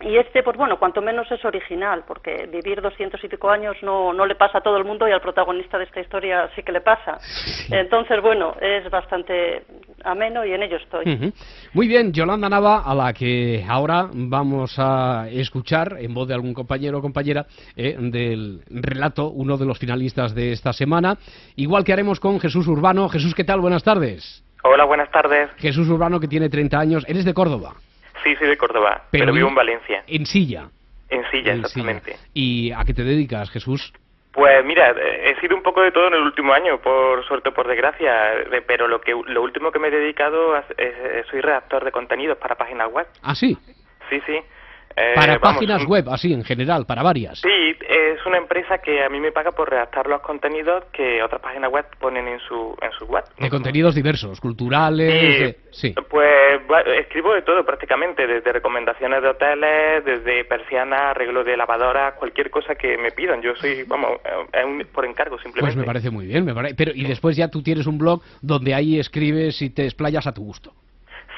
y 0.00 0.16
este, 0.16 0.44
pues 0.44 0.56
bueno, 0.56 0.78
cuanto 0.78 1.02
menos 1.02 1.30
es 1.32 1.44
original, 1.44 2.04
porque 2.06 2.46
vivir 2.46 2.80
doscientos 2.80 3.22
y 3.24 3.28
pico 3.28 3.50
años 3.50 3.76
no, 3.82 4.12
no 4.12 4.26
le 4.26 4.36
pasa 4.36 4.58
a 4.58 4.60
todo 4.60 4.76
el 4.76 4.84
mundo 4.84 5.08
y 5.08 5.12
al 5.12 5.20
protagonista 5.20 5.76
de 5.76 5.84
esta 5.84 6.00
historia 6.00 6.48
sí 6.54 6.62
que 6.62 6.70
le 6.70 6.80
pasa. 6.80 7.18
Entonces, 7.68 8.22
bueno, 8.22 8.54
es 8.60 8.88
bastante 8.90 9.64
ameno 10.04 10.44
y 10.44 10.52
en 10.52 10.62
ello 10.62 10.76
estoy. 10.76 11.32
Muy 11.72 11.88
bien, 11.88 12.12
Yolanda 12.12 12.48
Nava, 12.48 12.82
a 12.84 12.94
la 12.94 13.12
que 13.12 13.64
ahora 13.68 14.08
vamos 14.12 14.76
a 14.78 15.26
escuchar 15.30 15.96
en 15.98 16.14
voz 16.14 16.28
de 16.28 16.34
algún 16.34 16.54
compañero 16.54 16.98
o 16.98 17.02
compañera 17.02 17.46
eh, 17.76 17.96
del 17.98 18.60
relato, 18.70 19.30
uno 19.30 19.56
de 19.56 19.66
los 19.66 19.80
finalistas 19.80 20.32
de 20.32 20.52
esta 20.52 20.72
semana, 20.72 21.18
igual 21.56 21.82
que 21.82 21.92
haremos 21.92 22.20
con 22.20 22.38
Jesús 22.38 22.68
Urbano. 22.68 23.08
Jesús, 23.08 23.34
¿qué 23.34 23.42
tal? 23.42 23.60
Buenas 23.60 23.82
tardes. 23.82 24.44
Hola, 24.62 24.84
buenas 24.84 25.10
tardes. 25.10 25.50
Jesús 25.56 25.88
Urbano, 25.88 26.20
que 26.20 26.28
tiene 26.28 26.48
30 26.48 26.78
años. 26.78 27.04
¿Eres 27.08 27.24
de 27.24 27.34
Córdoba? 27.34 27.74
Sí, 28.22 28.34
soy 28.36 28.48
de 28.48 28.56
Córdoba, 28.56 29.04
pero, 29.10 29.32
vivo 29.32 29.48
en 29.48 29.54
Valencia. 29.54 30.02
En 30.06 30.26
Silla. 30.26 30.68
En 31.08 31.22
Silla, 31.30 31.54
exactamente. 31.54 32.16
¿Y 32.34 32.72
a 32.72 32.84
qué 32.84 32.94
te 32.94 33.02
dedicas, 33.02 33.50
Jesús? 33.50 33.92
Pues 34.32 34.64
mira, 34.64 34.90
he 34.90 35.34
sido 35.40 35.56
un 35.56 35.62
poco 35.62 35.80
de 35.82 35.90
todo 35.90 36.08
en 36.08 36.14
el 36.14 36.20
último 36.20 36.52
año, 36.52 36.78
por 36.80 37.24
suerte 37.26 37.48
o 37.48 37.54
por 37.54 37.66
desgracia, 37.66 38.12
pero 38.66 38.86
lo 38.86 39.00
que 39.00 39.12
lo 39.12 39.42
último 39.42 39.72
que 39.72 39.78
me 39.78 39.88
he 39.88 39.90
dedicado 39.90 40.56
es, 40.56 41.26
soy 41.30 41.40
redactor 41.40 41.84
de 41.84 41.90
contenidos 41.90 42.38
para 42.38 42.54
páginas 42.54 42.92
web. 42.92 43.06
¿Ah, 43.22 43.34
sí? 43.34 43.56
Sí, 44.10 44.20
sí. 44.26 44.38
Eh, 44.96 45.12
para 45.14 45.38
páginas 45.38 45.84
web, 45.86 46.08
así 46.10 46.32
en 46.32 46.44
general, 46.44 46.84
para 46.86 47.02
varias. 47.02 47.38
Sí, 47.40 47.76
es 47.88 48.24
una 48.26 48.38
empresa 48.38 48.78
que 48.78 49.04
a 49.04 49.08
mí 49.08 49.20
me 49.20 49.30
paga 49.30 49.52
por 49.52 49.70
redactar 49.70 50.08
los 50.08 50.20
contenidos 50.22 50.84
que 50.92 51.22
otras 51.22 51.40
páginas 51.40 51.70
web 51.70 51.86
ponen 52.00 52.26
en 52.26 52.40
su, 52.40 52.76
en 52.82 52.90
su 52.92 53.04
web. 53.06 53.24
De 53.38 53.48
contenidos 53.48 53.94
diversos, 53.94 54.40
culturales, 54.40 55.56
sí. 55.70 55.94
Pues 56.08 56.60
escribo 56.98 57.34
de 57.34 57.42
todo 57.42 57.64
prácticamente, 57.64 58.26
desde 58.26 58.52
recomendaciones 58.52 59.22
de 59.22 59.28
hoteles, 59.28 60.04
desde 60.04 60.44
persianas, 60.44 61.00
arreglo 61.10 61.44
de 61.44 61.56
lavadoras, 61.56 62.14
cualquier 62.14 62.50
cosa 62.50 62.74
que 62.74 62.98
me 62.98 63.12
pidan. 63.12 63.40
Yo 63.40 63.54
soy, 63.56 63.84
vamos, 63.84 64.18
por 64.92 65.04
encargo 65.04 65.36
simplemente. 65.38 65.60
Pues 65.60 65.76
me 65.76 65.84
parece 65.84 66.10
muy 66.10 66.26
bien, 66.26 66.44
me 66.44 66.54
parece. 66.54 66.74
Pero, 66.74 66.92
y 66.94 67.04
después 67.04 67.36
ya 67.36 67.48
tú 67.48 67.62
tienes 67.62 67.86
un 67.86 67.98
blog 67.98 68.20
donde 68.42 68.74
ahí 68.74 68.98
escribes 68.98 69.62
y 69.62 69.70
te 69.70 69.84
explayas 69.84 70.26
a 70.26 70.32
tu 70.32 70.42
gusto. 70.42 70.72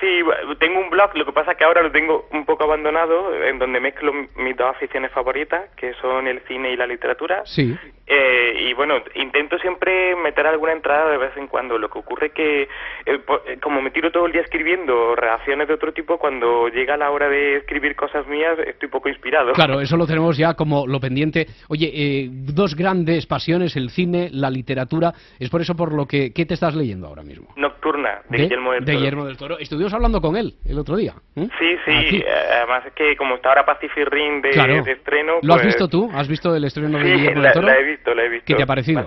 Sí, 0.00 0.20
tengo 0.58 0.80
un 0.80 0.88
blog, 0.88 1.14
lo 1.14 1.26
que 1.26 1.32
pasa 1.32 1.52
es 1.52 1.58
que 1.58 1.64
ahora 1.64 1.82
lo 1.82 1.92
tengo 1.92 2.26
un 2.32 2.46
poco 2.46 2.64
abandonado, 2.64 3.34
en 3.44 3.58
donde 3.58 3.80
mezclo 3.80 4.12
mis 4.12 4.56
dos 4.56 4.68
aficiones 4.68 5.12
favoritas, 5.12 5.68
que 5.76 5.92
son 5.94 6.26
el 6.26 6.40
cine 6.48 6.72
y 6.72 6.76
la 6.76 6.86
literatura. 6.86 7.42
Sí. 7.44 7.76
Eh, 8.06 8.19
y 8.60 8.74
bueno, 8.74 8.96
intento 9.14 9.58
siempre 9.58 10.14
meter 10.16 10.46
alguna 10.46 10.72
entrada 10.72 11.10
de 11.10 11.18
vez 11.18 11.36
en 11.36 11.46
cuando. 11.46 11.78
Lo 11.78 11.88
que 11.88 11.98
ocurre 11.98 12.30
que, 12.30 12.62
eh, 12.62 12.68
eh, 13.06 13.58
como 13.60 13.80
me 13.80 13.90
tiro 13.90 14.10
todo 14.10 14.26
el 14.26 14.32
día 14.32 14.42
escribiendo 14.42 15.14
reacciones 15.16 15.68
de 15.68 15.74
otro 15.74 15.92
tipo, 15.92 16.18
cuando 16.18 16.68
llega 16.68 16.96
la 16.96 17.10
hora 17.10 17.28
de 17.28 17.56
escribir 17.56 17.96
cosas 17.96 18.26
mías, 18.26 18.58
estoy 18.66 18.88
poco 18.88 19.08
inspirado. 19.08 19.52
Claro, 19.52 19.80
eso 19.80 19.96
lo 19.96 20.06
tenemos 20.06 20.36
ya 20.36 20.54
como 20.54 20.86
lo 20.86 21.00
pendiente. 21.00 21.46
Oye, 21.68 22.28
dos 22.30 22.74
grandes 22.74 23.26
pasiones, 23.26 23.76
el 23.76 23.90
cine, 23.90 24.28
la 24.32 24.50
literatura. 24.50 25.12
Es 25.38 25.48
por 25.50 25.60
eso 25.60 25.74
por 25.74 25.94
lo 25.94 26.06
que... 26.06 26.32
¿Qué 26.32 26.46
te 26.46 26.54
estás 26.54 26.74
leyendo 26.74 27.06
ahora 27.06 27.22
mismo? 27.22 27.48
Nocturna, 27.56 28.22
de, 28.28 28.38
Guillermo 28.38 28.72
del 28.72 28.84
Toro. 28.84 28.92
De 28.92 28.98
Guillermo 28.98 29.24
del 29.24 29.36
Toro 29.36 29.56
hablando 29.92 30.20
con 30.20 30.36
él 30.36 30.54
el 30.64 30.78
otro 30.78 30.96
día. 30.96 31.14
¿eh? 31.36 31.48
Sí, 31.58 31.76
sí, 31.84 32.24
además 32.24 32.86
es 32.86 32.92
que 32.92 33.16
como 33.16 33.36
está 33.36 33.50
ahora 33.50 33.64
Pacific 33.64 34.06
Ring 34.08 34.42
de, 34.42 34.92
estreno... 34.92 35.38
¿Lo 35.42 35.54
has 35.54 35.60
pues 35.60 35.74
visto 35.74 35.88
tú? 35.88 36.10
¿Has 36.12 36.28
visto 36.28 36.54
el 36.54 36.64
estreno 36.64 36.98
de 36.98 37.04
Guillermo 37.04 37.42
del 37.42 37.52
Toro? 37.52 37.66
la 37.66 37.78
he 37.78 37.84
visto, 37.84 38.14
la 38.14 38.24
he 38.24 38.28
visto. 38.28 38.49
¿Qué 38.50 38.56
te 38.56 38.62
ha 38.62 38.66
parecido? 38.66 39.06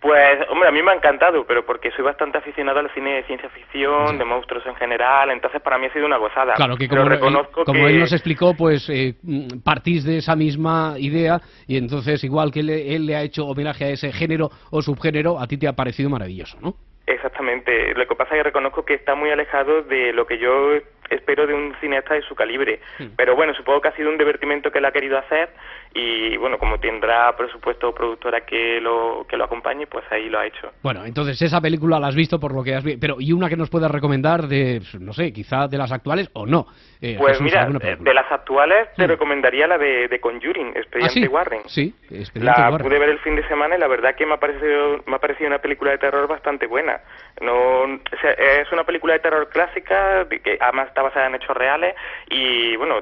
Pues, 0.00 0.48
hombre, 0.48 0.66
a 0.66 0.72
mí 0.72 0.82
me 0.82 0.92
ha 0.92 0.94
encantado, 0.94 1.44
pero 1.44 1.66
porque 1.66 1.90
soy 1.90 2.02
bastante 2.02 2.38
aficionado 2.38 2.78
al 2.78 2.90
cine 2.94 3.16
de 3.16 3.22
ciencia 3.24 3.50
ficción, 3.50 4.16
de 4.16 4.24
monstruos 4.24 4.64
en 4.64 4.74
general, 4.76 5.30
entonces 5.30 5.60
para 5.60 5.76
mí 5.76 5.86
ha 5.86 5.92
sido 5.92 6.06
una 6.06 6.16
gozada. 6.16 6.54
Claro, 6.54 6.76
que 6.78 6.88
como, 6.88 7.02
él, 7.02 7.20
como 7.66 7.86
él 7.86 8.00
nos 8.00 8.12
explicó, 8.12 8.54
pues 8.56 8.88
eh, 8.88 9.16
mm, 9.22 9.60
partís 9.62 10.04
de 10.04 10.16
esa 10.16 10.34
misma 10.36 10.94
idea 10.96 11.38
y 11.66 11.76
entonces, 11.76 12.24
igual 12.24 12.50
que 12.50 12.60
él 12.60 13.04
le 13.04 13.14
ha 13.14 13.22
hecho 13.22 13.44
homenaje 13.44 13.84
a 13.84 13.88
ese 13.90 14.10
género 14.10 14.48
o 14.70 14.80
subgénero, 14.80 15.38
a 15.38 15.46
ti 15.46 15.58
te 15.58 15.68
ha 15.68 15.74
parecido 15.74 16.08
maravilloso, 16.08 16.56
¿no? 16.62 16.76
Exactamente. 17.06 17.92
Lo 17.94 18.06
que 18.06 18.14
pasa 18.14 18.34
es 18.34 18.38
que 18.38 18.44
reconozco 18.44 18.84
que 18.84 18.94
está 18.94 19.14
muy 19.14 19.30
alejado 19.30 19.82
de 19.82 20.12
lo 20.12 20.26
que 20.26 20.38
yo 20.38 20.78
espero 21.10 21.46
de 21.46 21.54
un 21.54 21.74
cineasta 21.80 22.14
de 22.14 22.22
su 22.22 22.34
calibre. 22.34 22.80
Hmm. 22.98 23.08
Pero 23.16 23.34
bueno, 23.36 23.54
supongo 23.54 23.80
que 23.80 23.88
ha 23.88 23.96
sido 23.96 24.10
un 24.10 24.18
divertimento 24.18 24.70
que 24.70 24.78
él 24.78 24.84
ha 24.84 24.92
querido 24.92 25.18
hacer 25.18 25.50
y 25.92 26.36
bueno, 26.36 26.56
como 26.58 26.78
tendrá 26.78 27.36
por 27.36 27.50
supuesto 27.50 27.92
productora 27.92 28.42
que 28.42 28.80
lo 28.80 29.26
que 29.28 29.36
lo 29.36 29.44
acompañe, 29.44 29.86
pues 29.86 30.04
ahí 30.10 30.28
lo 30.28 30.38
ha 30.38 30.46
hecho. 30.46 30.70
Bueno, 30.82 31.04
entonces 31.04 31.40
esa 31.42 31.60
película 31.60 31.98
la 31.98 32.08
has 32.08 32.14
visto 32.14 32.38
por 32.38 32.54
lo 32.54 32.62
que 32.62 32.74
has 32.74 32.84
visto, 32.84 33.00
pero 33.00 33.16
¿y 33.18 33.32
una 33.32 33.48
que 33.48 33.56
nos 33.56 33.70
puedas 33.70 33.90
recomendar 33.90 34.46
de 34.46 34.80
no 35.00 35.12
sé, 35.12 35.32
quizá 35.32 35.66
de 35.66 35.78
las 35.78 35.90
actuales 35.90 36.30
o 36.34 36.46
no? 36.46 36.66
Eh, 37.02 37.16
pues 37.18 37.40
mira, 37.40 37.66
de 37.66 38.14
las 38.14 38.30
actuales 38.30 38.88
te 38.94 39.04
hmm. 39.04 39.08
recomendaría 39.10 39.66
la 39.66 39.78
de, 39.78 40.06
de 40.06 40.20
Conjuring, 40.20 40.76
Expediente 40.76 41.26
¿Ah, 41.26 41.30
Warren. 41.30 41.62
Sí, 41.66 41.94
Expediente 42.10 42.60
la 42.60 42.78
pude 42.78 42.98
ver 42.98 43.08
el 43.08 43.18
fin 43.20 43.34
de 43.34 43.46
semana 43.48 43.76
y 43.76 43.80
la 43.80 43.88
verdad 43.88 44.14
que 44.14 44.26
me 44.26 44.34
ha 44.34 44.38
parecido 44.38 45.02
me 45.06 45.16
ha 45.16 45.18
parecido 45.18 45.48
una 45.48 45.58
película 45.58 45.90
de 45.92 45.98
terror 45.98 46.28
bastante 46.28 46.66
buena. 46.66 47.00
No 47.40 47.84
es 47.84 48.72
una 48.72 48.84
película 48.84 49.14
de 49.14 49.20
terror 49.20 49.48
clásica 49.48 50.26
que 50.28 50.58
además 50.60 50.88
está 50.88 50.99
basada 51.02 51.26
en 51.26 51.34
hechos 51.34 51.56
reales 51.56 51.94
y 52.28 52.76
bueno, 52.76 52.96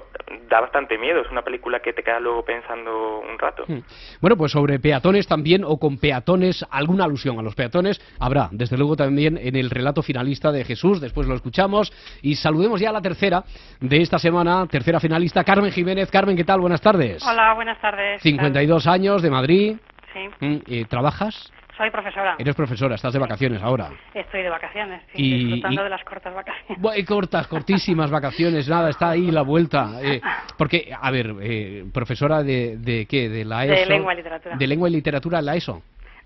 da 0.48 0.60
bastante 0.60 0.98
miedo, 0.98 1.20
es 1.20 1.30
una 1.30 1.42
película 1.42 1.80
que 1.80 1.92
te 1.92 2.02
queda 2.02 2.20
luego 2.20 2.44
pensando 2.44 3.20
un 3.20 3.38
rato. 3.38 3.64
Hmm. 3.66 3.80
Bueno, 4.20 4.36
pues 4.36 4.52
sobre 4.52 4.78
peatones 4.78 5.26
también, 5.26 5.64
o 5.64 5.78
con 5.78 5.98
peatones, 5.98 6.64
alguna 6.70 7.04
alusión 7.04 7.38
a 7.38 7.42
los 7.42 7.54
peatones, 7.54 8.00
habrá, 8.18 8.48
desde 8.50 8.76
luego 8.76 8.96
también 8.96 9.38
en 9.38 9.56
el 9.56 9.70
relato 9.70 10.02
finalista 10.02 10.52
de 10.52 10.64
Jesús, 10.64 11.00
después 11.00 11.26
lo 11.26 11.34
escuchamos, 11.34 11.92
y 12.22 12.34
saludemos 12.36 12.80
ya 12.80 12.90
a 12.90 12.92
la 12.92 13.02
tercera 13.02 13.44
de 13.80 14.00
esta 14.00 14.18
semana, 14.18 14.66
tercera 14.66 15.00
finalista, 15.00 15.44
Carmen 15.44 15.72
Jiménez. 15.72 16.10
Carmen, 16.10 16.36
¿qué 16.36 16.44
tal? 16.44 16.60
Buenas 16.60 16.80
tardes. 16.80 17.22
Hola, 17.26 17.54
buenas 17.54 17.80
tardes. 17.80 18.22
52 18.22 18.86
años, 18.86 19.22
de 19.22 19.30
Madrid. 19.30 19.76
Sí. 20.12 20.28
Hmm, 20.40 20.84
¿Trabajas? 20.88 21.52
Soy 21.78 21.90
profesora. 21.90 22.34
Eres 22.40 22.56
profesora, 22.56 22.96
estás 22.96 23.12
de 23.12 23.20
vacaciones 23.20 23.62
ahora. 23.62 23.90
Estoy 24.12 24.42
de 24.42 24.50
vacaciones, 24.50 25.00
sí, 25.14 25.44
disfrutando 25.44 25.84
de 25.84 25.90
las 25.90 26.02
cortas 26.02 26.34
vacaciones. 26.34 27.06
cortas, 27.06 27.46
cortísimas 27.46 28.10
vacaciones, 28.10 28.68
nada, 28.68 28.90
está 28.90 29.10
ahí 29.10 29.30
la 29.30 29.42
vuelta. 29.42 29.92
Eh, 30.02 30.20
porque, 30.56 30.90
a 31.00 31.10
ver, 31.12 31.36
eh, 31.40 31.84
profesora 31.94 32.42
de, 32.42 32.78
de 32.78 33.06
qué, 33.06 33.28
de 33.28 33.44
la 33.44 33.64
ESO. 33.64 33.74
De 33.74 33.86
lengua 33.86 34.12
y 34.12 34.16
literatura. 34.16 34.56
De 34.56 34.66
lengua 34.66 34.88
y 34.88 34.92
literatura, 34.92 35.40
la 35.40 35.54
ESO. 35.54 35.80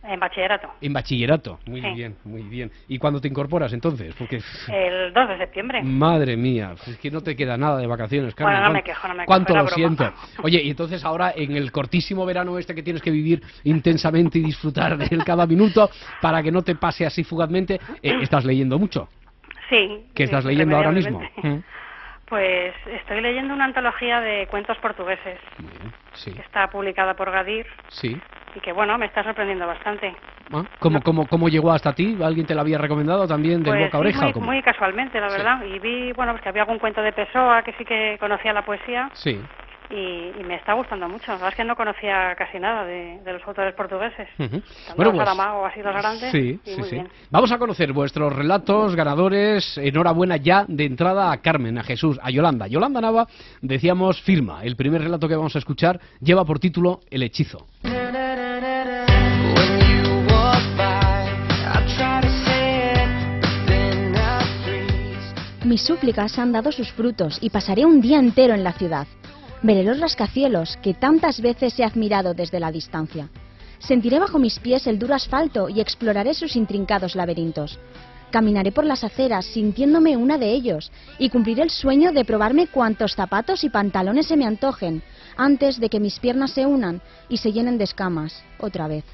En 0.04 0.18
bachillerato. 0.18 0.68
En 0.80 0.92
bachillerato, 0.92 1.60
muy 1.66 1.80
bien, 1.80 2.16
muy 2.24 2.42
bien. 2.42 2.72
¿Y 2.88 2.98
cuándo 2.98 3.20
te 3.20 3.28
incorporas 3.28 3.72
entonces? 3.72 4.14
Porque... 4.16 4.40
El 4.68 5.12
2 5.12 5.28
de 5.28 5.38
septiembre. 5.38 5.82
Madre 5.82 6.36
mía, 6.36 6.74
es 6.86 6.98
que 6.98 7.10
no 7.10 7.20
te 7.20 7.36
queda 7.36 7.56
nada 7.56 7.78
de 7.78 7.86
vacaciones, 7.86 8.34
Carmen. 8.34 8.56
Bueno, 8.56 8.68
no 8.68 8.74
me 8.74 8.82
quejo, 8.82 9.06
no 9.06 9.14
me 9.14 9.24
¿Cuánto 9.24 9.54
lo 9.54 9.68
siento? 9.68 10.12
Oye, 10.42 10.60
y 10.60 10.70
entonces 10.70 11.04
ahora 11.04 11.32
en 11.36 11.56
el 11.56 11.70
cortísimo 11.70 12.26
verano 12.26 12.58
este 12.58 12.74
que 12.74 12.82
tienes 12.82 13.00
que 13.00 13.12
vivir 13.12 13.42
intensamente 13.62 14.38
y 14.38 14.42
disfrutar 14.42 14.96
de 14.96 15.06
él 15.10 15.24
cada 15.24 15.46
minuto 15.46 15.88
para 16.20 16.42
que 16.42 16.50
no 16.50 16.62
te 16.62 16.74
pase 16.74 17.06
así 17.06 17.22
fugazmente, 17.22 17.80
eh, 18.02 18.18
¿estás 18.22 18.44
leyendo 18.44 18.78
mucho? 18.78 19.08
Sí. 19.68 20.04
¿Qué 20.14 20.24
estás 20.24 20.44
leyendo 20.44 20.76
ahora 20.76 20.90
mismo? 20.90 21.22
Pues 22.26 22.74
estoy 22.86 23.20
leyendo 23.20 23.52
una 23.52 23.66
antología 23.66 24.20
de 24.20 24.46
cuentos 24.46 24.78
portugueses. 24.78 25.38
Que 26.24 26.40
está 26.40 26.68
publicada 26.68 27.14
por 27.14 27.30
Gadir. 27.30 27.66
Sí. 27.88 28.18
Y 28.54 28.60
que, 28.60 28.72
bueno, 28.72 28.98
me 28.98 29.06
está 29.06 29.22
sorprendiendo 29.22 29.66
bastante. 29.66 30.14
Ah, 30.52 30.64
¿Cómo, 30.78 31.00
cómo, 31.02 31.26
¿Cómo 31.26 31.48
llegó 31.48 31.72
hasta 31.72 31.94
ti? 31.94 32.18
¿Alguien 32.22 32.46
te 32.46 32.54
la 32.54 32.60
había 32.60 32.78
recomendado 32.78 33.26
también 33.26 33.62
de 33.62 33.70
pues 33.70 33.84
boca 33.84 33.96
a 33.96 34.00
oreja? 34.00 34.30
Muy, 34.34 34.46
muy 34.46 34.62
casualmente, 34.62 35.20
la 35.20 35.28
verdad. 35.28 35.64
Y 35.64 35.78
vi, 35.78 36.12
bueno, 36.12 36.32
pues 36.32 36.42
que 36.42 36.48
había 36.50 36.62
algún 36.62 36.78
cuento 36.78 37.00
de 37.00 37.12
Pessoa 37.12 37.62
que 37.62 37.72
sí 37.74 37.84
que 37.84 38.16
conocía 38.20 38.52
la 38.52 38.64
poesía. 38.64 39.10
Sí 39.14 39.40
y, 39.92 40.44
me 40.44 40.56
está 40.56 40.72
gustando 40.72 41.08
mucho. 41.08 41.26
La 41.28 41.34
verdad 41.34 41.48
es 41.50 41.54
que 41.56 41.64
no 41.64 41.76
conocía 41.76 42.34
casi 42.36 42.58
nada 42.58 42.84
de, 42.84 43.20
los 43.24 43.46
autores 43.46 43.74
portugueses. 43.74 44.28
Bueno, 44.96 45.12
pues, 45.12 45.28
ha 45.28 45.74
sido 45.74 45.92
grande. 45.92 46.30
Sí, 46.30 46.60
sí, 46.64 46.82
sí. 46.84 47.02
Vamos 47.30 47.52
a 47.52 47.58
conocer 47.58 47.92
vuestros 47.92 48.34
relatos 48.34 48.96
ganadores. 48.96 49.78
Enhorabuena 49.78 50.36
ya 50.36 50.64
de 50.66 50.84
entrada 50.84 51.32
a 51.32 51.40
Carmen, 51.40 51.78
a 51.78 51.82
Jesús, 51.82 52.18
a 52.22 52.30
Yolanda. 52.30 52.66
Yolanda 52.66 53.00
Nava, 53.00 53.26
decíamos, 53.60 54.20
firma. 54.22 54.64
El 54.64 54.76
primer 54.76 55.02
relato 55.02 55.28
que 55.28 55.36
vamos 55.36 55.54
a 55.54 55.58
escuchar 55.58 56.00
lleva 56.20 56.44
por 56.44 56.58
título 56.58 57.00
El 57.10 57.22
hechizo. 57.22 57.66
Mis 65.72 65.80
súplicas 65.80 66.38
han 66.38 66.52
dado 66.52 66.70
sus 66.70 66.92
frutos 66.92 67.38
y 67.40 67.48
pasaré 67.48 67.86
un 67.86 68.02
día 68.02 68.18
entero 68.18 68.52
en 68.52 68.62
la 68.62 68.74
ciudad. 68.74 69.06
Veré 69.62 69.82
los 69.84 69.98
rascacielos 70.00 70.76
que 70.82 70.92
tantas 70.92 71.40
veces 71.40 71.78
he 71.78 71.82
admirado 71.82 72.34
desde 72.34 72.60
la 72.60 72.70
distancia. 72.70 73.30
Sentiré 73.78 74.18
bajo 74.18 74.38
mis 74.38 74.58
pies 74.58 74.86
el 74.86 74.98
duro 74.98 75.14
asfalto 75.14 75.70
y 75.70 75.80
exploraré 75.80 76.34
sus 76.34 76.56
intrincados 76.56 77.16
laberintos. 77.16 77.78
Caminaré 78.30 78.70
por 78.70 78.84
las 78.84 79.02
aceras 79.02 79.46
sintiéndome 79.46 80.14
una 80.14 80.36
de 80.36 80.52
ellos 80.52 80.92
y 81.18 81.30
cumpliré 81.30 81.62
el 81.62 81.70
sueño 81.70 82.12
de 82.12 82.26
probarme 82.26 82.66
cuantos 82.66 83.14
zapatos 83.14 83.64
y 83.64 83.70
pantalones 83.70 84.26
se 84.26 84.36
me 84.36 84.44
antojen 84.44 85.02
antes 85.38 85.80
de 85.80 85.88
que 85.88 86.00
mis 86.00 86.18
piernas 86.18 86.50
se 86.50 86.66
unan 86.66 87.00
y 87.30 87.38
se 87.38 87.50
llenen 87.50 87.78
de 87.78 87.84
escamas 87.84 88.44
otra 88.58 88.88
vez. 88.88 89.04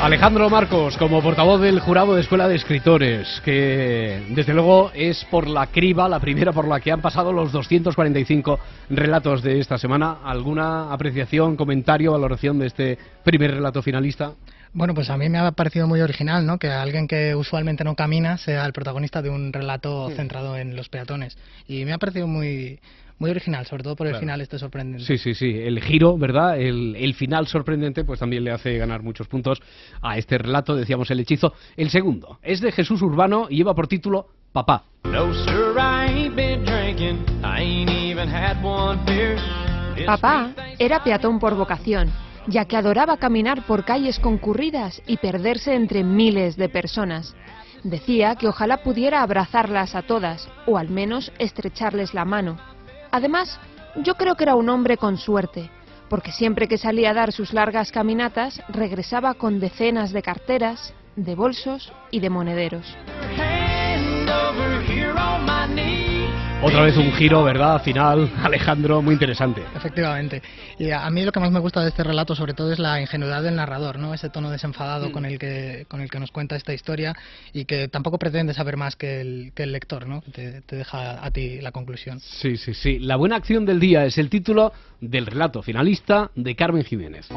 Alejandro 0.00 0.48
Marcos, 0.48 0.96
como 0.96 1.20
portavoz 1.22 1.60
del 1.60 1.78
jurado 1.78 2.14
de 2.14 2.22
Escuela 2.22 2.48
de 2.48 2.56
Escritores, 2.56 3.42
que 3.44 4.24
desde 4.30 4.54
luego 4.54 4.90
es 4.94 5.26
por 5.30 5.46
la 5.46 5.66
criba, 5.66 6.08
la 6.08 6.18
primera 6.18 6.52
por 6.52 6.66
la 6.66 6.80
que 6.80 6.90
han 6.90 7.02
pasado 7.02 7.34
los 7.34 7.52
245 7.52 8.58
relatos 8.88 9.42
de 9.42 9.60
esta 9.60 9.76
semana. 9.76 10.20
¿Alguna 10.24 10.90
apreciación, 10.90 11.54
comentario, 11.54 12.12
valoración 12.12 12.58
de 12.58 12.68
este 12.68 12.98
primer 13.22 13.50
relato 13.50 13.82
finalista? 13.82 14.32
Bueno, 14.72 14.94
pues 14.94 15.10
a 15.10 15.18
mí 15.18 15.28
me 15.28 15.38
ha 15.38 15.52
parecido 15.52 15.86
muy 15.86 16.00
original, 16.00 16.46
¿no? 16.46 16.58
Que 16.58 16.68
alguien 16.68 17.06
que 17.06 17.34
usualmente 17.34 17.84
no 17.84 17.94
camina 17.94 18.38
sea 18.38 18.64
el 18.64 18.72
protagonista 18.72 19.20
de 19.20 19.28
un 19.28 19.52
relato 19.52 20.08
centrado 20.16 20.56
en 20.56 20.76
los 20.76 20.88
peatones. 20.88 21.36
Y 21.68 21.84
me 21.84 21.92
ha 21.92 21.98
parecido 21.98 22.26
muy, 22.26 22.80
muy 23.20 23.30
original, 23.30 23.66
sobre 23.66 23.84
todo 23.84 23.94
por 23.94 24.06
el 24.06 24.16
final 24.16 24.40
este 24.40 24.58
sorprendente. 24.58 25.04
Sí, 25.04 25.18
sí, 25.18 25.34
sí. 25.34 25.54
El 25.54 25.80
giro, 25.82 26.16
¿verdad? 26.16 26.58
El, 26.58 26.96
el, 26.96 27.14
final 27.14 27.46
sorprendente, 27.46 28.02
pues 28.02 28.18
también 28.18 28.42
le 28.42 28.50
hace 28.50 28.78
ganar 28.78 29.02
muchos 29.02 29.28
puntos 29.28 29.60
a 30.00 30.16
este 30.16 30.38
relato, 30.38 30.74
decíamos 30.74 31.10
el 31.10 31.20
hechizo. 31.20 31.52
El 31.76 31.90
segundo 31.90 32.38
es 32.42 32.62
de 32.62 32.72
Jesús 32.72 33.02
Urbano 33.02 33.46
y 33.50 33.56
lleva 33.56 33.74
por 33.74 33.88
título 33.88 34.28
Papá. 34.52 34.84
Papá 40.06 40.50
era 40.78 41.04
peatón 41.04 41.38
por 41.38 41.54
vocación, 41.56 42.10
ya 42.46 42.64
que 42.64 42.76
adoraba 42.78 43.18
caminar 43.18 43.66
por 43.66 43.84
calles 43.84 44.18
concurridas 44.18 45.02
y 45.06 45.18
perderse 45.18 45.74
entre 45.74 46.04
miles 46.04 46.56
de 46.56 46.70
personas. 46.70 47.36
Decía 47.84 48.36
que 48.36 48.48
ojalá 48.48 48.78
pudiera 48.82 49.22
abrazarlas 49.22 49.94
a 49.94 50.02
todas, 50.02 50.48
o 50.66 50.78
al 50.78 50.88
menos 50.88 51.32
estrecharles 51.38 52.14
la 52.14 52.24
mano 52.24 52.69
Además, 53.10 53.58
yo 53.96 54.14
creo 54.14 54.34
que 54.34 54.44
era 54.44 54.54
un 54.54 54.68
hombre 54.68 54.96
con 54.96 55.18
suerte, 55.18 55.70
porque 56.08 56.32
siempre 56.32 56.68
que 56.68 56.78
salía 56.78 57.10
a 57.10 57.14
dar 57.14 57.32
sus 57.32 57.52
largas 57.52 57.92
caminatas 57.92 58.62
regresaba 58.68 59.34
con 59.34 59.60
decenas 59.60 60.12
de 60.12 60.22
carteras, 60.22 60.94
de 61.16 61.34
bolsos 61.34 61.92
y 62.10 62.20
de 62.20 62.30
monederos. 62.30 62.96
Otra 66.62 66.82
vez 66.82 66.94
un 66.98 67.10
giro, 67.12 67.42
¿verdad? 67.42 67.82
Final, 67.82 68.30
Alejandro, 68.42 69.00
muy 69.00 69.14
interesante. 69.14 69.62
Efectivamente. 69.74 70.42
Y 70.78 70.90
a 70.90 71.08
mí 71.08 71.24
lo 71.24 71.32
que 71.32 71.40
más 71.40 71.50
me 71.50 71.58
gusta 71.58 71.80
de 71.80 71.88
este 71.88 72.04
relato, 72.04 72.34
sobre 72.34 72.52
todo, 72.52 72.70
es 72.70 72.78
la 72.78 73.00
ingenuidad 73.00 73.42
del 73.42 73.56
narrador, 73.56 73.98
¿no? 73.98 74.12
Ese 74.12 74.28
tono 74.28 74.50
desenfadado 74.50 75.08
mm. 75.08 75.12
con, 75.12 75.24
el 75.24 75.38
que, 75.38 75.86
con 75.88 76.02
el 76.02 76.10
que 76.10 76.20
nos 76.20 76.30
cuenta 76.30 76.56
esta 76.56 76.74
historia 76.74 77.16
y 77.54 77.64
que 77.64 77.88
tampoco 77.88 78.18
pretende 78.18 78.52
saber 78.52 78.76
más 78.76 78.94
que 78.94 79.22
el, 79.22 79.52
que 79.54 79.62
el 79.62 79.72
lector, 79.72 80.06
¿no? 80.06 80.20
Te, 80.32 80.60
te 80.60 80.76
deja 80.76 81.24
a 81.24 81.30
ti 81.30 81.62
la 81.62 81.72
conclusión. 81.72 82.20
Sí, 82.20 82.58
sí, 82.58 82.74
sí. 82.74 82.98
La 82.98 83.16
buena 83.16 83.36
acción 83.36 83.64
del 83.64 83.80
día 83.80 84.04
es 84.04 84.18
el 84.18 84.28
título 84.28 84.74
del 85.00 85.24
relato 85.24 85.62
finalista 85.62 86.30
de 86.34 86.54
Carmen 86.54 86.84
Jiménez. 86.84 87.28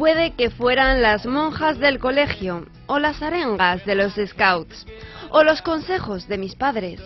Puede 0.00 0.30
que 0.30 0.48
fueran 0.48 1.02
las 1.02 1.26
monjas 1.26 1.78
del 1.78 1.98
colegio, 1.98 2.64
o 2.86 2.98
las 2.98 3.20
arengas 3.20 3.84
de 3.84 3.94
los 3.94 4.14
scouts, 4.14 4.86
o 5.28 5.44
los 5.44 5.60
consejos 5.60 6.26
de 6.26 6.38
mis 6.38 6.54
padres. 6.54 7.02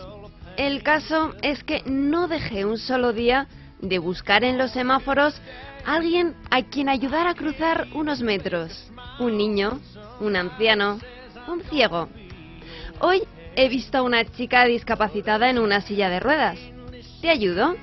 El 0.57 0.85
caso 0.85 1.35
es 1.43 1.65
que 1.65 1.83
no 1.87 2.29
dejé 2.29 2.65
un 2.65 2.79
solo 2.79 3.13
día 3.13 3.49
de 3.81 3.99
buscar 3.99 4.45
en 4.45 4.59
los 4.59 4.71
semáforos 4.71 5.35
alguien 5.85 6.37
a 6.53 6.63
quien 6.63 6.89
ayudar 6.89 7.27
a 7.27 7.35
cruzar 7.35 7.89
unos 7.95 8.21
metros. 8.21 8.93
Un 9.19 9.39
niño, 9.39 9.81
un 10.21 10.37
anciano, 10.37 11.01
un 11.49 11.65
ciego. 11.65 12.09
Hoy 13.01 13.25
he 13.57 13.69
visto 13.69 13.99
a 13.99 14.03
una 14.03 14.25
chica 14.25 14.67
discapacitada 14.67 15.51
en 15.51 15.59
una 15.59 15.81
silla 15.81 16.09
de 16.11 16.21
ruedas. 16.21 16.61
¿Te 17.21 17.29
ayudo? 17.29 17.75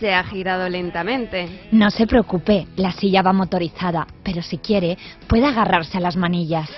Se 0.00 0.14
ha 0.14 0.22
girado 0.24 0.68
lentamente. 0.68 1.68
No 1.72 1.90
se 1.90 2.06
preocupe, 2.06 2.66
la 2.76 2.92
silla 2.92 3.22
va 3.22 3.32
motorizada, 3.32 4.06
pero 4.22 4.42
si 4.42 4.58
quiere, 4.58 4.96
puede 5.26 5.46
agarrarse 5.46 5.98
a 5.98 6.00
las 6.00 6.16
manillas. 6.16 6.70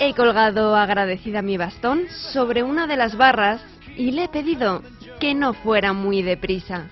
He 0.00 0.14
colgado 0.14 0.76
agradecida 0.76 1.42
mi 1.42 1.56
bastón 1.56 2.02
sobre 2.32 2.62
una 2.62 2.86
de 2.86 2.96
las 2.96 3.16
barras 3.16 3.60
y 3.96 4.12
le 4.12 4.24
he 4.24 4.28
pedido 4.28 4.82
que 5.20 5.34
no 5.34 5.54
fuera 5.54 5.92
muy 5.92 6.22
deprisa. 6.22 6.86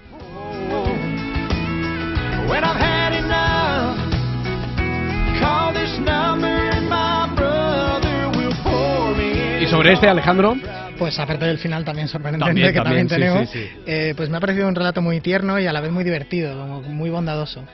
¿Y 9.61 9.66
sobre 9.68 9.92
este, 9.92 10.09
Alejandro? 10.09 10.57
Pues 10.98 11.18
aparte 11.18 11.44
del 11.44 11.59
final 11.59 11.85
también 11.85 12.09
sorprendente 12.09 12.72
que 12.72 12.80
también, 12.80 13.09
tenemos, 13.09 13.50
eh, 13.87 14.14
pues 14.16 14.28
me 14.28 14.38
ha 14.38 14.40
parecido 14.40 14.68
un 14.68 14.74
relato 14.74 15.02
muy 15.02 15.20
tierno 15.20 15.59
y 15.59 15.66
a 15.66 15.72
la 15.72 15.80
vez 15.80 15.92
muy 15.92 16.04
divertido, 16.04 16.82
muy 16.82 17.11
bondadoso. 17.11 17.64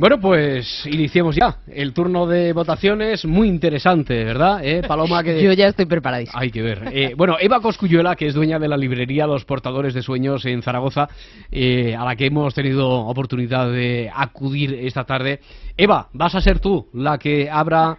Bueno, 0.00 0.18
pues 0.18 0.86
iniciemos 0.86 1.36
ya 1.36 1.58
el 1.70 1.92
turno 1.92 2.26
de 2.26 2.54
votaciones, 2.54 3.26
muy 3.26 3.48
interesante, 3.48 4.24
¿verdad? 4.24 4.64
¿Eh, 4.64 4.80
Paloma, 4.88 5.22
que... 5.22 5.42
Yo 5.44 5.52
ya 5.52 5.66
estoy 5.66 5.84
preparadísimo. 5.84 6.40
Hay 6.40 6.50
que 6.50 6.62
ver. 6.62 6.84
Eh, 6.90 7.12
bueno, 7.14 7.36
Eva 7.38 7.60
Coscuyuela, 7.60 8.16
que 8.16 8.26
es 8.26 8.32
dueña 8.32 8.58
de 8.58 8.66
la 8.66 8.78
librería 8.78 9.26
Los 9.26 9.44
Portadores 9.44 9.92
de 9.92 10.00
Sueños 10.00 10.46
en 10.46 10.62
Zaragoza, 10.62 11.10
eh, 11.52 11.94
a 11.94 12.06
la 12.06 12.16
que 12.16 12.24
hemos 12.24 12.54
tenido 12.54 12.88
oportunidad 12.88 13.70
de 13.70 14.10
acudir 14.10 14.72
esta 14.72 15.04
tarde. 15.04 15.40
Eva, 15.76 16.08
vas 16.14 16.34
a 16.34 16.40
ser 16.40 16.60
tú 16.60 16.88
la 16.94 17.18
que 17.18 17.50
abra 17.50 17.98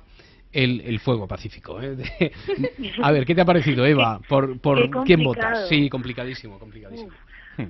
el, 0.51 0.99
fuego 0.99 1.27
pacífico. 1.27 1.81
¿eh? 1.81 1.97
a 3.01 3.11
ver, 3.11 3.25
¿qué 3.25 3.35
te 3.35 3.41
ha 3.41 3.45
parecido, 3.45 3.85
Eva? 3.85 4.19
¿Por, 4.27 4.59
por 4.59 5.03
quién 5.03 5.23
votas? 5.23 5.67
Sí, 5.67 5.89
complicadísimo, 5.89 6.59
complicadísimo. 6.59 7.11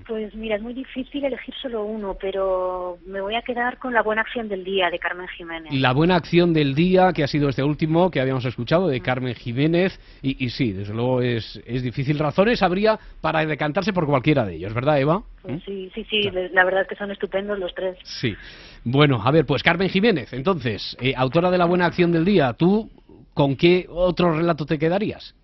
Pues 0.07 0.33
mira, 0.35 0.55
es 0.55 0.61
muy 0.61 0.73
difícil 0.73 1.25
elegir 1.25 1.53
solo 1.61 1.83
uno, 1.83 2.15
pero 2.19 2.97
me 3.05 3.21
voy 3.21 3.35
a 3.35 3.41
quedar 3.41 3.77
con 3.77 3.93
la 3.93 4.01
buena 4.01 4.21
acción 4.21 4.47
del 4.47 4.63
día 4.63 4.89
de 4.89 4.99
Carmen 4.99 5.27
Jiménez. 5.27 5.73
La 5.73 5.93
buena 5.93 6.15
acción 6.15 6.53
del 6.53 6.73
día, 6.75 7.11
que 7.13 7.23
ha 7.23 7.27
sido 7.27 7.49
este 7.49 7.63
último 7.63 8.09
que 8.09 8.21
habíamos 8.21 8.45
escuchado, 8.45 8.87
de. 8.87 9.01
Carmen 9.01 9.35
Jiménez, 9.35 9.99
y, 10.21 10.45
y 10.45 10.49
sí, 10.49 10.73
desde 10.73 10.93
luego 10.93 11.21
es, 11.21 11.61
es 11.65 11.83
difícil. 11.83 12.19
Razones 12.19 12.61
habría 12.61 12.99
para 13.19 13.45
decantarse 13.45 13.93
por 13.93 14.05
cualquiera 14.05 14.45
de 14.45 14.55
ellos, 14.55 14.73
¿verdad, 14.73 14.99
Eva? 14.99 15.23
Pues 15.41 15.55
¿Mm? 15.55 15.59
sí, 15.65 15.91
sí, 15.93 16.05
sí, 16.09 16.29
la 16.53 16.63
verdad 16.63 16.83
es 16.83 16.87
que 16.87 16.95
son 16.95 17.11
estupendos 17.11 17.57
los 17.57 17.73
tres. 17.73 17.97
Sí. 18.03 18.35
Bueno, 18.83 19.21
a 19.23 19.31
ver, 19.31 19.45
pues 19.45 19.63
Carmen 19.63 19.89
Jiménez, 19.89 20.31
entonces, 20.33 20.95
eh, 21.01 21.13
autora 21.15 21.51
de 21.51 21.57
la 21.57 21.65
buena 21.65 21.87
acción 21.87 22.11
del 22.11 22.25
día, 22.25 22.53
tú 22.53 22.89
¿con 23.33 23.55
qué 23.55 23.85
otro 23.89 24.33
relato 24.33 24.65
te 24.65 24.77
quedarías? 24.77 25.35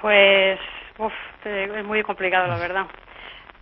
Pues 0.00 0.58
uf, 0.98 1.12
es 1.44 1.84
muy 1.84 2.02
complicado, 2.02 2.46
la 2.46 2.58
verdad. 2.58 2.86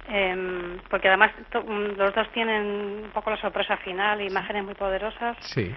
Em, 0.09 0.79
porque 0.91 1.09
además 1.09 1.33
mm, 1.55 1.99
los 1.99 2.15
dos 2.15 2.29
tienen 2.33 2.63
un 3.05 3.11
poco 3.13 3.31
la 3.31 3.41
sorpresa 3.41 3.77
final, 3.79 4.21
imágenes 4.21 4.65
muy 4.65 4.75
poderosas. 4.75 5.37
Sí. 5.41 5.73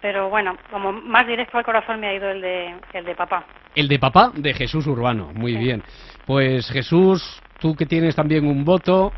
Pero 0.00 0.28
bueno, 0.28 0.56
como 0.70 0.92
más 0.92 1.26
directo 1.26 1.58
al 1.58 1.64
corazón 1.64 2.00
me 2.00 2.08
ha 2.08 2.14
ido 2.14 2.28
el 2.30 2.40
de, 2.40 2.74
el 2.92 3.04
de 3.04 3.14
papá. 3.14 3.44
El 3.74 3.88
de 3.88 3.98
papá 3.98 4.32
de 4.34 4.54
Jesús 4.54 4.86
Urbano, 4.86 5.32
muy 5.34 5.56
bien. 5.56 5.82
Pues 6.26 6.68
Jesús, 6.70 7.42
tú 7.58 7.74
que 7.74 7.86
tienes 7.86 8.14
también 8.14 8.46
un 8.46 8.64
voto, 8.64 9.12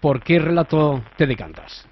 ¿por 0.00 0.22
qué 0.22 0.38
relato 0.38 1.02
te 1.16 1.26
decantas? 1.26 1.88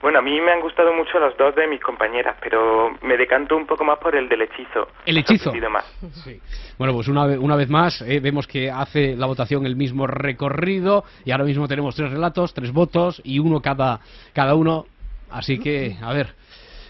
Bueno, 0.00 0.20
a 0.20 0.22
mí 0.22 0.40
me 0.40 0.52
han 0.52 0.60
gustado 0.60 0.92
mucho 0.92 1.18
los 1.18 1.36
dos 1.36 1.56
de 1.56 1.66
mis 1.66 1.80
compañeras, 1.80 2.36
pero 2.40 2.96
me 3.02 3.16
decanto 3.16 3.56
un 3.56 3.66
poco 3.66 3.84
más 3.84 3.98
por 3.98 4.14
el 4.14 4.28
del 4.28 4.42
hechizo. 4.42 4.88
¿El 5.04 5.18
hechizo? 5.18 5.52
Más. 5.70 5.84
Sí. 6.24 6.40
Bueno, 6.78 6.94
pues 6.94 7.08
una, 7.08 7.24
una 7.24 7.56
vez 7.56 7.68
más 7.68 8.00
eh, 8.02 8.20
vemos 8.20 8.46
que 8.46 8.70
hace 8.70 9.16
la 9.16 9.26
votación 9.26 9.66
el 9.66 9.74
mismo 9.74 10.06
recorrido 10.06 11.04
y 11.24 11.32
ahora 11.32 11.44
mismo 11.44 11.66
tenemos 11.66 11.96
tres 11.96 12.12
relatos, 12.12 12.54
tres 12.54 12.72
votos 12.72 13.20
y 13.24 13.40
uno 13.40 13.60
cada, 13.60 13.98
cada 14.32 14.54
uno. 14.54 14.86
Así 15.30 15.58
que, 15.58 15.96
a 16.00 16.12
ver, 16.12 16.34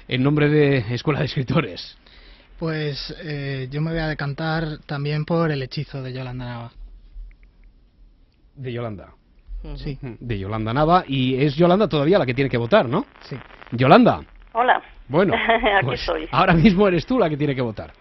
en 0.06 0.22
nombre 0.22 0.48
de 0.48 0.94
Escuela 0.94 1.20
de 1.20 1.26
Escritores. 1.26 1.98
Pues 2.58 3.16
eh, 3.22 3.68
yo 3.70 3.80
me 3.80 3.90
voy 3.90 4.00
a 4.00 4.08
decantar 4.08 4.78
también 4.84 5.24
por 5.24 5.50
el 5.50 5.62
hechizo 5.62 6.02
de 6.02 6.12
Yolanda 6.12 6.44
Nava. 6.44 6.72
De 8.54 8.72
Yolanda. 8.72 9.12
Sí. 9.76 9.98
De 10.02 10.38
Yolanda 10.38 10.72
Nava. 10.72 11.04
Y 11.06 11.42
es 11.42 11.56
Yolanda 11.56 11.88
todavía 11.88 12.18
la 12.18 12.26
que 12.26 12.34
tiene 12.34 12.50
que 12.50 12.58
votar, 12.58 12.88
¿no? 12.88 13.04
Sí. 13.20 13.36
Yolanda. 13.72 14.20
Hola. 14.52 14.82
Bueno, 15.08 15.34
aquí 15.76 15.86
pues 15.86 16.00
estoy. 16.00 16.28
Ahora 16.30 16.52
mismo 16.52 16.86
eres 16.86 17.06
tú 17.06 17.18
la 17.18 17.28
que 17.28 17.36
tiene 17.36 17.54
que 17.54 17.62
votar. 17.62 17.92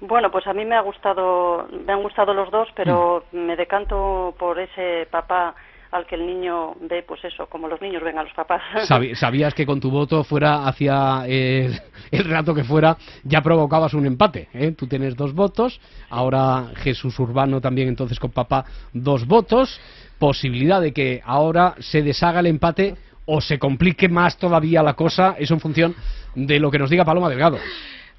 Bueno, 0.00 0.30
pues 0.30 0.46
a 0.46 0.52
mí 0.52 0.64
me 0.64 0.74
ha 0.74 0.80
gustado, 0.80 1.68
me 1.86 1.92
han 1.92 2.02
gustado 2.02 2.34
los 2.34 2.50
dos, 2.50 2.68
pero 2.74 3.24
mm. 3.32 3.38
me 3.38 3.56
decanto 3.56 4.34
por 4.38 4.58
ese 4.58 5.06
papá 5.10 5.54
al 5.94 6.06
que 6.06 6.16
el 6.16 6.26
niño 6.26 6.74
ve, 6.80 7.04
pues 7.06 7.24
eso, 7.24 7.46
como 7.46 7.68
los 7.68 7.80
niños 7.80 8.02
ven 8.02 8.18
a 8.18 8.24
los 8.24 8.32
papás. 8.32 8.60
Sabías 9.14 9.54
que 9.54 9.64
con 9.64 9.80
tu 9.80 9.90
voto 9.90 10.24
fuera 10.24 10.66
hacia 10.66 11.24
el, 11.28 11.80
el 12.10 12.24
relato 12.24 12.52
que 12.52 12.64
fuera, 12.64 12.96
ya 13.22 13.40
provocabas 13.40 13.94
un 13.94 14.04
empate. 14.04 14.48
¿eh? 14.52 14.72
Tú 14.72 14.88
tienes 14.88 15.14
dos 15.14 15.32
votos, 15.32 15.80
ahora 16.10 16.72
Jesús 16.76 17.18
Urbano 17.20 17.60
también 17.60 17.88
entonces 17.88 18.18
con 18.18 18.32
papá 18.32 18.64
dos 18.92 19.26
votos 19.26 19.80
posibilidad 20.18 20.80
de 20.80 20.92
que 20.92 21.20
ahora 21.24 21.74
se 21.78 22.02
deshaga 22.02 22.40
el 22.40 22.46
empate 22.46 22.96
o 23.26 23.40
se 23.40 23.58
complique 23.58 24.08
más 24.08 24.38
todavía 24.38 24.82
la 24.82 24.94
cosa, 24.94 25.36
eso 25.38 25.54
en 25.54 25.60
función 25.60 25.94
de 26.34 26.58
lo 26.58 26.70
que 26.70 26.78
nos 26.78 26.90
diga 26.90 27.04
Paloma 27.04 27.28
Delgado. 27.28 27.58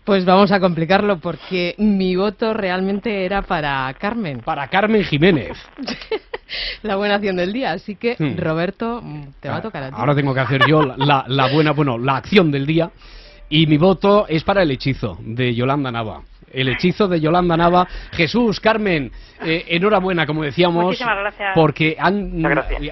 Pues 0.06 0.24
vamos 0.24 0.52
a 0.52 0.60
complicarlo 0.60 1.18
porque 1.18 1.74
mi 1.80 2.16
voto 2.16 2.54
realmente 2.54 3.26
era 3.26 3.42
para 3.42 3.92
Carmen. 3.96 4.42
Para 4.42 4.68
Carmen 4.68 5.04
Jiménez. 5.04 5.58
la 6.84 6.96
buena 6.96 7.16
acción 7.16 7.36
del 7.36 7.52
día, 7.52 7.72
así 7.72 7.96
que 7.96 8.16
hmm. 8.18 8.38
Roberto, 8.38 9.04
te 9.40 9.50
va 9.50 9.58
a 9.58 9.62
tocar 9.64 9.82
a 9.82 9.90
ti. 9.90 9.96
Ahora 9.98 10.14
tengo 10.14 10.32
que 10.34 10.42
hacer 10.42 10.62
yo 10.68 10.84
la, 10.84 11.26
la 11.28 11.52
buena, 11.52 11.72
bueno, 11.72 11.98
la 11.98 12.18
acción 12.18 12.52
del 12.52 12.68
día 12.68 12.92
y 13.50 13.66
mi 13.66 13.78
voto 13.78 14.28
es 14.28 14.44
para 14.44 14.62
el 14.62 14.70
hechizo 14.70 15.18
de 15.22 15.56
Yolanda 15.56 15.92
Nava 15.92 16.22
el 16.56 16.70
hechizo 16.70 17.08
de 17.08 17.20
Yolanda 17.20 17.58
Nava. 17.58 17.88
Jesús, 18.12 18.60
Carmen, 18.60 19.12
eh, 19.44 19.66
enhorabuena, 19.70 20.26
como 20.26 20.44
decíamos. 20.44 20.86
Muchísimas 20.86 21.18
gracias. 21.18 21.52
Porque 21.56 21.96
han, 22.00 22.44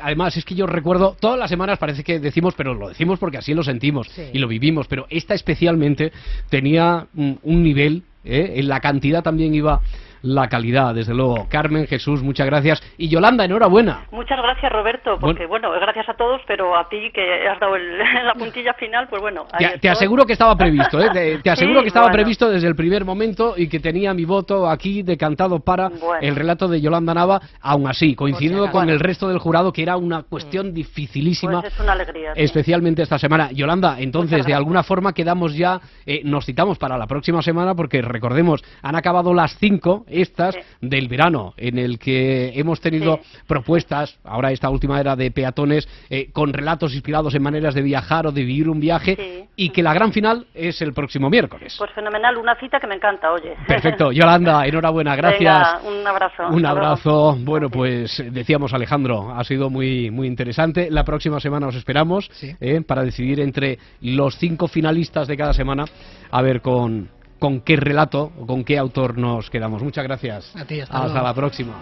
además 0.01 0.37
es 0.37 0.45
que 0.45 0.55
yo 0.55 0.67
recuerdo, 0.67 1.15
todas 1.19 1.39
las 1.39 1.49
semanas 1.49 1.79
parece 1.79 2.03
que 2.03 2.19
decimos, 2.19 2.53
pero 2.55 2.73
lo 2.73 2.89
decimos 2.89 3.19
porque 3.19 3.37
así 3.37 3.53
lo 3.53 3.63
sentimos 3.63 4.09
y 4.31 4.37
lo 4.37 4.47
vivimos, 4.47 4.87
pero 4.87 5.07
esta 5.09 5.33
especialmente 5.33 6.11
tenía 6.49 7.07
un 7.15 7.63
nivel, 7.63 8.03
eh, 8.25 8.53
en 8.55 8.67
la 8.67 8.79
cantidad 8.79 9.23
también 9.23 9.53
iba 9.53 9.81
la 10.23 10.47
calidad, 10.47 10.95
desde 10.95 11.13
luego. 11.13 11.47
Carmen, 11.49 11.85
Jesús, 11.85 12.23
muchas 12.23 12.47
gracias. 12.47 12.81
Y 12.97 13.09
Yolanda, 13.09 13.45
enhorabuena. 13.45 14.05
Muchas 14.11 14.37
gracias, 14.41 14.71
Roberto, 14.71 15.17
porque 15.19 15.45
bueno, 15.45 15.69
gracias 15.71 16.09
a 16.09 16.13
todos, 16.13 16.41
pero 16.47 16.77
a 16.77 16.87
ti 16.89 17.11
que 17.13 17.47
has 17.47 17.59
dado 17.59 17.77
la 18.25 18.33
puntilla 18.33 18.73
final, 18.73 19.07
pues 19.09 19.21
bueno. 19.21 19.45
Te, 19.81 19.89
aseguro 19.89 20.25
que 20.25 20.33
estaba 20.33 20.55
previsto, 20.55 20.99
¿eh? 20.99 21.39
Te, 21.43 21.49
aseguro 21.49 21.81
que 21.81 21.87
estaba 21.87 22.09
previsto 22.09 22.49
desde 22.49 22.67
el 22.67 22.75
primer 22.75 23.03
momento 23.05 23.53
y 23.57 23.67
que 23.67 23.79
tenía 23.79 24.13
mi 24.13 24.23
voto 24.23 24.69
aquí 24.69 25.03
decantado 25.03 25.59
para 25.59 25.91
el 26.21 26.35
relato 26.35 26.67
de 26.67 26.79
Yolanda 26.79 27.13
Nava, 27.13 27.41
aún 27.61 27.87
así, 27.87 28.15
coincidiendo 28.15 28.71
con 28.71 28.89
el 28.89 28.99
resto 28.99 29.27
del 29.27 29.39
jurado, 29.39 29.73
que 29.73 29.83
era 29.83 29.97
una 29.97 30.23
cuestión 30.23 30.69
mm. 30.69 30.73
dificilísima. 30.73 31.61
Pues 31.61 31.73
es 31.73 31.79
una 31.81 31.91
alegría. 31.91 32.31
Especialmente 32.35 33.01
esta 33.01 33.19
semana. 33.19 33.51
Yolanda, 33.51 33.97
entonces, 33.99 34.45
de 34.45 34.53
alguna 34.53 34.83
forma 34.83 35.13
quedamos 35.13 35.53
ya, 35.55 35.81
eh, 36.05 36.21
nos 36.23 36.45
citamos 36.45 36.77
para 36.77 36.97
la 36.97 37.07
próxima 37.07 37.41
semana, 37.41 37.75
porque 37.75 38.01
recordemos, 38.01 38.63
han 38.81 38.95
acabado 38.95 39.33
las 39.33 39.57
cinco 39.57 40.05
estas 40.21 40.55
del 40.81 41.07
verano, 41.07 41.53
en 41.57 41.77
el 41.77 41.99
que 41.99 42.51
hemos 42.55 42.79
tenido 42.79 43.19
propuestas, 43.47 44.17
ahora 44.23 44.51
esta 44.51 44.69
última 44.69 44.99
era 44.99 45.15
de 45.15 45.31
peatones, 45.31 45.87
eh, 46.09 46.29
con 46.31 46.53
relatos 46.53 46.93
inspirados 46.93 47.35
en 47.35 47.43
maneras 47.43 47.73
de 47.73 47.81
viajar 47.81 48.27
o 48.27 48.31
de 48.31 48.43
vivir 48.43 48.69
un 48.69 48.79
viaje, 48.79 49.47
y 49.55 49.69
que 49.69 49.83
la 49.83 49.93
gran 49.93 50.11
final 50.11 50.47
es 50.53 50.81
el 50.81 50.93
próximo 50.93 51.29
miércoles. 51.29 51.75
Pues 51.77 51.91
fenomenal, 51.91 52.37
una 52.37 52.55
cita 52.55 52.79
que 52.79 52.87
me 52.87 52.95
encanta, 52.95 53.31
oye. 53.31 53.55
Perfecto, 53.67 54.11
Yolanda, 54.11 54.65
enhorabuena, 54.65 55.15
gracias. 55.15 55.83
un 55.83 56.05
abrazo. 56.05 56.47
Un 56.49 56.65
abrazo. 56.65 57.37
Bueno, 57.39 57.69
pues 57.69 58.23
decíamos 58.31 58.73
Alejandro, 58.73 59.31
ha 59.31 59.43
sido 59.43 59.69
muy, 59.69 60.09
muy 60.11 60.27
interesante. 60.27 60.89
La 60.89 61.03
próxima 61.03 61.39
semana 61.39 61.67
os 61.67 61.75
esperamos 61.75 62.29
eh, 62.59 62.81
para 62.81 63.03
decidir 63.03 63.39
entre 63.39 63.77
los 64.01 64.37
cinco 64.37 64.67
finalistas 64.67 65.27
de 65.27 65.37
cada 65.37 65.53
semana, 65.53 65.85
a 66.31 66.41
ver 66.41 66.61
con 66.61 67.09
con 67.43 67.59
qué 67.59 67.75
relato 67.75 68.31
o 68.39 68.45
con 68.47 68.63
qué 68.63 68.77
autor 68.77 69.17
nos 69.17 69.49
quedamos. 69.49 69.83
Muchas 69.83 70.05
gracias. 70.05 70.55
A 70.55 70.63
ti, 70.63 70.79
hasta, 70.79 71.03
hasta 71.03 71.21
la 71.21 71.33
próxima. 71.33 71.73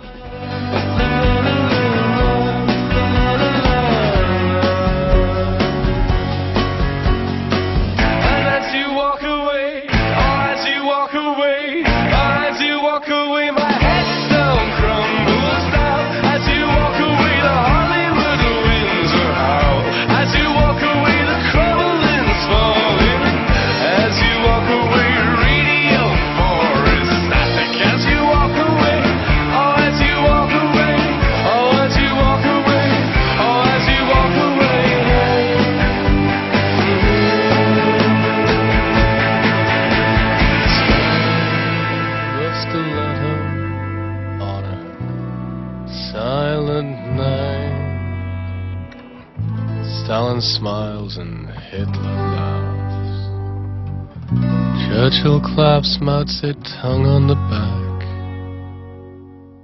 Churchill 55.12 55.42
claps, 55.42 56.00
Mao 56.00 56.24
tongue 56.24 57.06
on 57.06 57.28
the 57.28 57.36
back. 57.36 58.06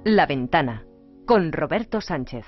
La 0.04 0.26
ventana 0.26 0.84
con 1.24 1.52
Roberto 1.52 2.02
Sánchez. 2.02 2.44